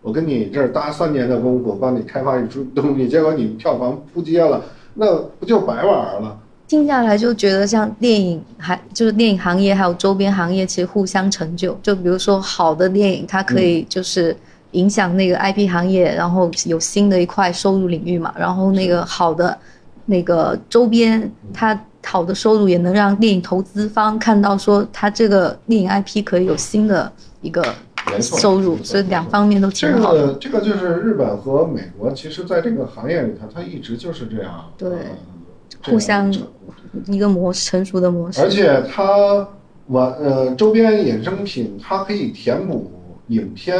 [0.00, 4.64] 我跟你这儿搭三年的功夫，帮你开发一出东西，结果你票房扑街了，
[4.94, 6.40] 那不就白玩了？
[6.68, 11.72] 听下来就觉得像电影还就是电影行业还有周边行业其实互相成就。
[11.82, 14.36] 就比如说好的电影，它可以就是
[14.72, 18.34] 影响那个 IP 行业，然后有新的一块收入领域嘛。
[18.38, 19.56] 然后那个好的
[20.04, 27.10] 那个周边，它好的收入也能让电影投资方看到说它这个电影 IP 可以有新的
[27.40, 27.64] 一个
[28.20, 30.34] 收入，所以两方面都挺好的。
[30.34, 34.66] 这个就是日本和美国，其实在这个行业里头，它一直就是这样。
[34.76, 34.90] 对。
[35.84, 36.32] 互相
[37.06, 39.46] 一个模成熟的模式，而且它
[39.86, 42.90] 完呃周边衍生品，它可以填补
[43.28, 43.78] 影片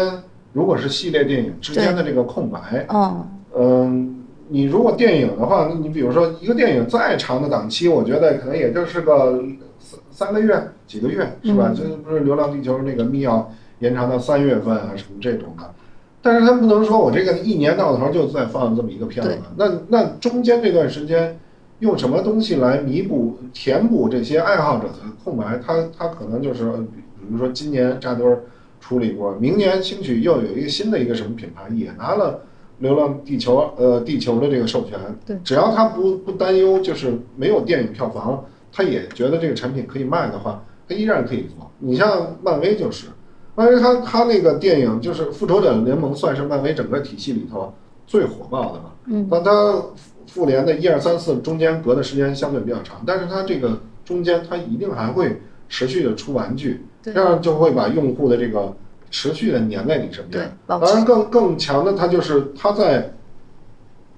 [0.52, 2.86] 如果是系列电影之间的这个空白。
[2.88, 3.26] 嗯
[3.56, 9.42] 嗯，你如果电影的话，你比如说一个电影再长的档期，我觉得可能也就是个
[9.78, 11.72] 三三个月几个月是吧？
[11.74, 13.44] 这不是《流浪地球》那个密钥
[13.80, 15.74] 延长到三月份啊什么这种的，
[16.22, 21.38] 但是他不能说我这个一年到头就再放这么一个片子，那那中间这段时间。
[21.80, 25.60] 用什么东西来弥补、填补这些爱好者的空白？
[25.64, 28.42] 他他可能就是，比如说今年扎堆儿
[28.80, 32.32] 出了一波，明年兴许又有一个新的一个什么品牌也拿了
[32.82, 34.98] 《流浪地球》呃地球的这个授权。
[35.24, 41.70] 对，只要他不不担忧，就是没有电影票房，他也觉得这个产品可以卖的话，他依然可以做。
[41.78, 43.06] 你像漫威就是，
[43.54, 47.72] 漫威他他那个电影就是《复仇者联盟》，算是漫威整个体系里头
[48.04, 48.94] 最火爆的了。
[49.06, 49.80] 嗯，但他。
[50.28, 58.76] 复联的一二三四中间隔的时间相对比较长，但是它这个中间它一定还会持续的出玩具，这样就会把用户的这个
[59.10, 60.50] 持续的粘在你身边。
[60.66, 63.14] 当然更更强的，它就是它在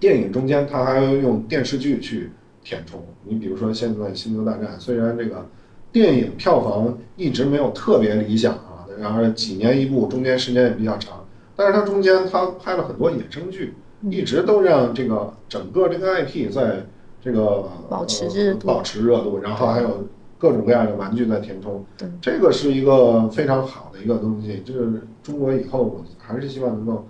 [0.00, 2.32] 电影中间，它还要用电视剧去
[2.64, 3.02] 填充。
[3.24, 5.46] 你比如说现在《星球大战》，虽然这个
[5.92, 13.74] 电影票房一直没有特别理想啊，然后几年一部，中间时间也比较长，但是它中间它拍了很多衍生剧。
[14.08, 16.84] 一直都让这个整个这个 IP 在
[17.22, 20.06] 这个保持热度，保持热度，然后还有
[20.38, 21.84] 各种各样的玩具在填充。
[21.98, 24.62] 对，这个是一个非常好的一个东西。
[24.64, 27.06] 就是中国以后还是希望能够，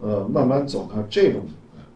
[0.00, 1.40] 呃，慢慢走到这种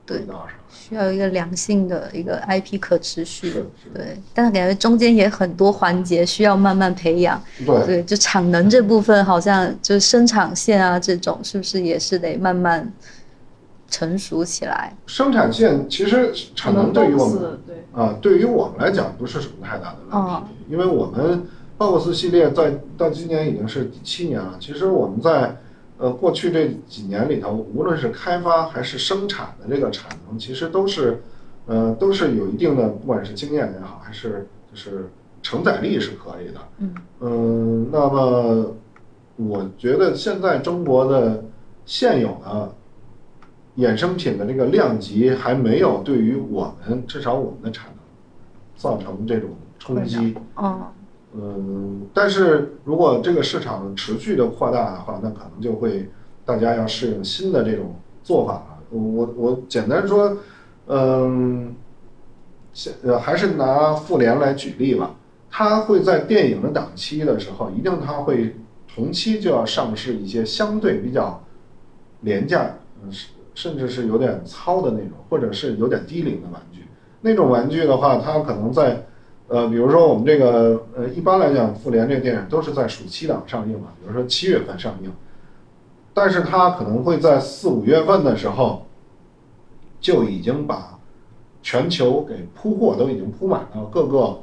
[0.07, 0.57] 轨道上。
[0.71, 12.91] 需要一个良性的一个 IP 可持续，是对，但是感觉中间也很多环节需要慢慢培养，对，对，就产能这部分好像就是生产线啊这种是不是也是得慢慢
[13.89, 14.97] 成熟起来？
[15.07, 17.59] 生产线其实产能对于我们
[17.93, 21.43] 啊，对于我们来讲不是什么太大的问题，因为我们
[21.77, 25.57] 鲍博斯系列在到今年已经是第七年了，其实我们在。
[26.01, 31.21] 呃，过去这几年里头，无论是开发还是生产的这个产能，其实都是，
[31.67, 35.11] 呃，都是有一定的，不管是经验也好，还是就是
[35.43, 36.61] 承载力是可以的。
[36.79, 36.95] 嗯。
[37.19, 38.77] 嗯，那么
[39.35, 41.43] 我觉得现在中国的
[41.85, 42.73] 现有的
[43.79, 47.97] 衍生品的这个量级还没有对于我们至少我们的产能
[48.77, 50.37] 造成这种冲击。
[50.57, 50.83] 嗯。
[51.35, 56.09] 嗯，但是如果这个市场持续的扩大的话，那可能就会
[56.45, 58.79] 大家要适应新的这种做法了。
[58.91, 60.39] 我我简单说，
[60.87, 61.75] 嗯，
[62.73, 65.15] 现呃还是拿复联来举例吧，
[65.51, 68.57] 它会在电影的档期的时候，一定它会
[68.93, 71.45] 同期就要上市一些相对比较
[72.23, 72.75] 廉价，
[73.05, 73.13] 嗯，
[73.59, 76.85] 甚至是有点糙的那种，或者是有点低龄的玩具。
[77.23, 79.05] 那种玩具的话，它可能在
[79.49, 85.11] 呃，比如说我们这个，呃，一般来讲，复联这个电影都是在暑期档上映嘛，比如说七月份上映，
[86.15, 88.87] 但是它可能会在四五月份的时候，
[90.01, 90.97] 就已经把
[91.61, 94.39] 全球给铺货都已经铺满了各个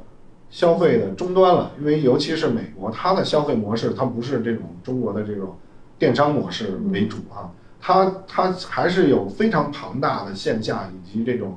[0.50, 5.56] 消费的终端了，因为尤其是美国，它的消费模式它不是这种中国的这种
[5.98, 7.48] 电商模式为主啊，
[7.80, 11.56] 它它还是有非常庞大的线下以及这种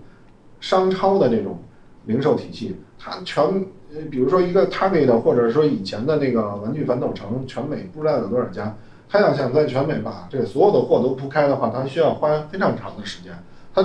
[0.59, 1.59] 商超的这种
[2.05, 2.75] 零售体系。
[2.97, 3.65] 它全，
[4.11, 8.75] 比如说一个 Target 或者说以前的那个玩具反斗城，全美不知道有多少家。
[9.11, 13.33] 他要想在全美把这所有的货都铺开的话，他需要花非常长的时间。
[13.73, 13.83] 他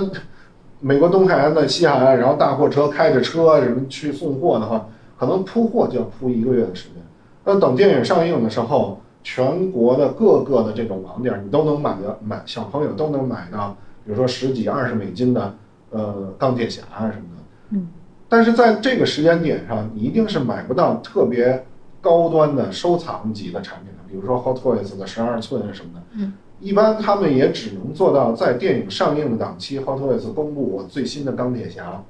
[0.79, 7.01] 美国东海岸的西海岸，然后大货车开着车什么去送货的话，可能铺货就要铺一个月的时间。
[7.43, 15.55] 那等电影上映的时候，全国的各个的这种网点，你都能买的买，小朋友都能买到，比如说十几二十美金的
[15.89, 17.43] 呃钢铁侠啊什么的。
[17.71, 17.87] 嗯。
[18.29, 21.65] 但是在这个时间点上，你一定是买不到特别
[22.01, 26.01] 高端的收藏级的产品的，比如说 Hot Toys 的十二寸什么的。
[26.17, 32.03] 嗯，一般他们也只能做到在电影上映的档期，Hot Toys 公布我最新的钢铁侠，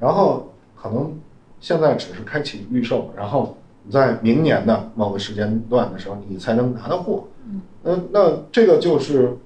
[0.00, 1.12] 然后可能
[1.60, 3.58] 现在只是开启预售，然后
[3.90, 7.24] 在明年的某个时间段的时候，你才能拿到货。
[7.46, 9.36] 嗯，那那这个就是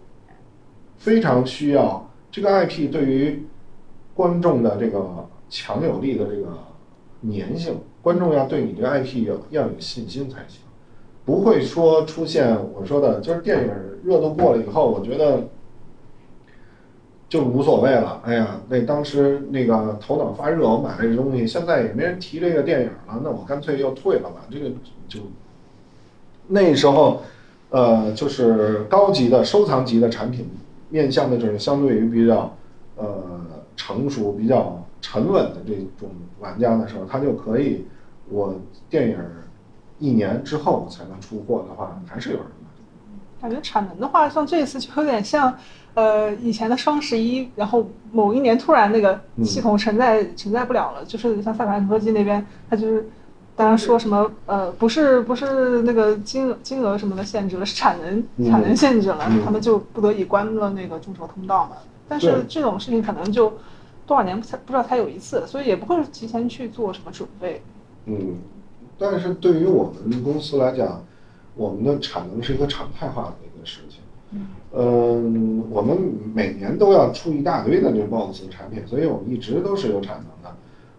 [0.98, 3.46] 非常需要这个 IP 对于
[4.14, 5.26] 观众的这个。
[5.52, 6.46] 强有力的这个
[7.24, 10.60] 粘性，观众要对你这个 IP 要要有信心才行，
[11.24, 13.70] 不会说出现我说的，就是电影
[14.04, 15.48] 热度过了以后，我觉得
[17.30, 18.20] 就无所谓了。
[18.26, 24.42] 哎呀，那当时那个头脑发热，我买这个东西，现在也没人提这个电影了，那我干脆就退了吧。
[24.50, 24.68] 这个
[25.08, 25.20] 就
[26.48, 27.22] 那时候，
[27.70, 30.46] 呃，就是高级的收藏级的产品，
[30.90, 32.54] 面向的就是相对于比较
[32.96, 33.40] 呃
[33.74, 34.84] 成熟比较。
[35.02, 36.10] 沉稳的这种
[36.40, 37.86] 玩家的时候，他就可以，
[38.28, 38.54] 我
[38.90, 39.18] 电影
[39.98, 42.68] 一年之后才能出货的话，还是有人买。
[43.40, 45.56] 感觉产能的话，像这次就有点像，
[45.94, 53.08] 呃，以前的双十一，然后某一年突然那个系统承载承载不了了，就是像赛凡科技那边，他就是，
[53.54, 61.76] 当然说什么，呃，不是不是那个金额金额什么的限制了，是产能产能限制了，他们就不得已关了那个众筹通道嘛。
[62.08, 63.52] 但是这种事情可能就。
[64.06, 67.62] 多少年才不知道才有一次，所以也不会提前去做什么准备。
[68.06, 68.38] 嗯，
[68.98, 71.00] 但是对于我们公司来讲，
[71.54, 73.34] 我们的产能是一个常态化的。
[74.72, 75.96] 嗯，我们
[76.32, 80.56] 每年都要出一大堆的这个 BOSS 产品，所以我们一直都是有产能的。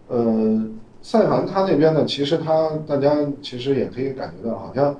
[0.10, 0.68] 呃，
[1.02, 4.96] 赛凡他那边呢，其实他大家其实也可以感觉到，好像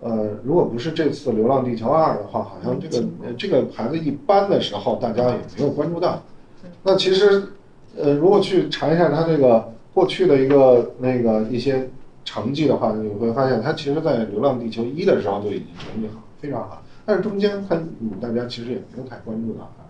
[0.00, 3.06] 呃，如果不是这次《流浪地球二》的话，好像这个
[3.36, 6.22] 这个牌子一般的时候，大家也没有关注到。
[6.82, 7.42] 那其实，
[7.96, 11.90] 呃，如果去查一下它这个过去的一个那个一些
[12.24, 16.82] 成绩的话，你会发现它其实，在《流浪地球一》的时候就已经成绩好，非常好。
[17.06, 17.80] 但是中间它，
[18.20, 19.84] 大家其实也没有太关注到它，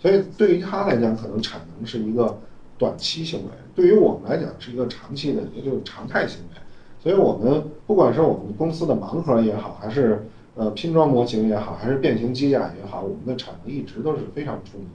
[0.00, 2.36] 所以对于它来讲，可能产能是一个
[2.76, 6.60] 短期行为；对于我们来讲，是一个长期的，也就是常态行为。
[7.00, 14.88] 所以我们不管是我们公司的盲盒也好，还是呃拼装模型也好，还是变形机甲也好，我们的产能一直都是非常充足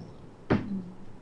[0.49, 0.57] 的。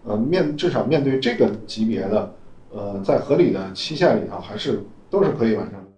[0.04, 2.34] 呃，面至少面对这个级别的，
[2.72, 4.82] 呃，在合理的期限里头，还是
[5.12, 5.91] 都是可以完成的。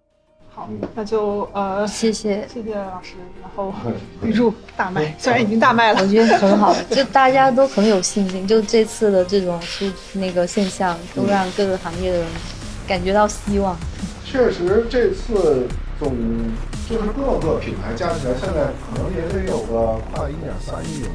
[0.55, 3.73] 好，那就呃，谢谢谢谢老师，然后
[4.21, 12.27] 预祝大卖，虽然已经大卖了，我觉得很好，就大家都很有信心，就这次的这种出那个现象，都让各个行业的人
[12.87, 13.75] 感觉到希望。
[14.23, 16.13] 确实，这次总
[16.87, 21.09] 就是各个品牌加起来，现在可能也得有个快一点三亿了，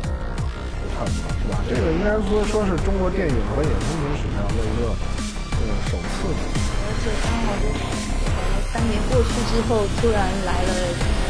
[0.99, 1.63] 差不多是吧？
[1.69, 6.35] 这个应该说说是中国电影和衍生品史上的一个呃首次的。
[6.83, 8.18] 而且刚好就。
[8.73, 11.28] 三年过去之后，突然来了。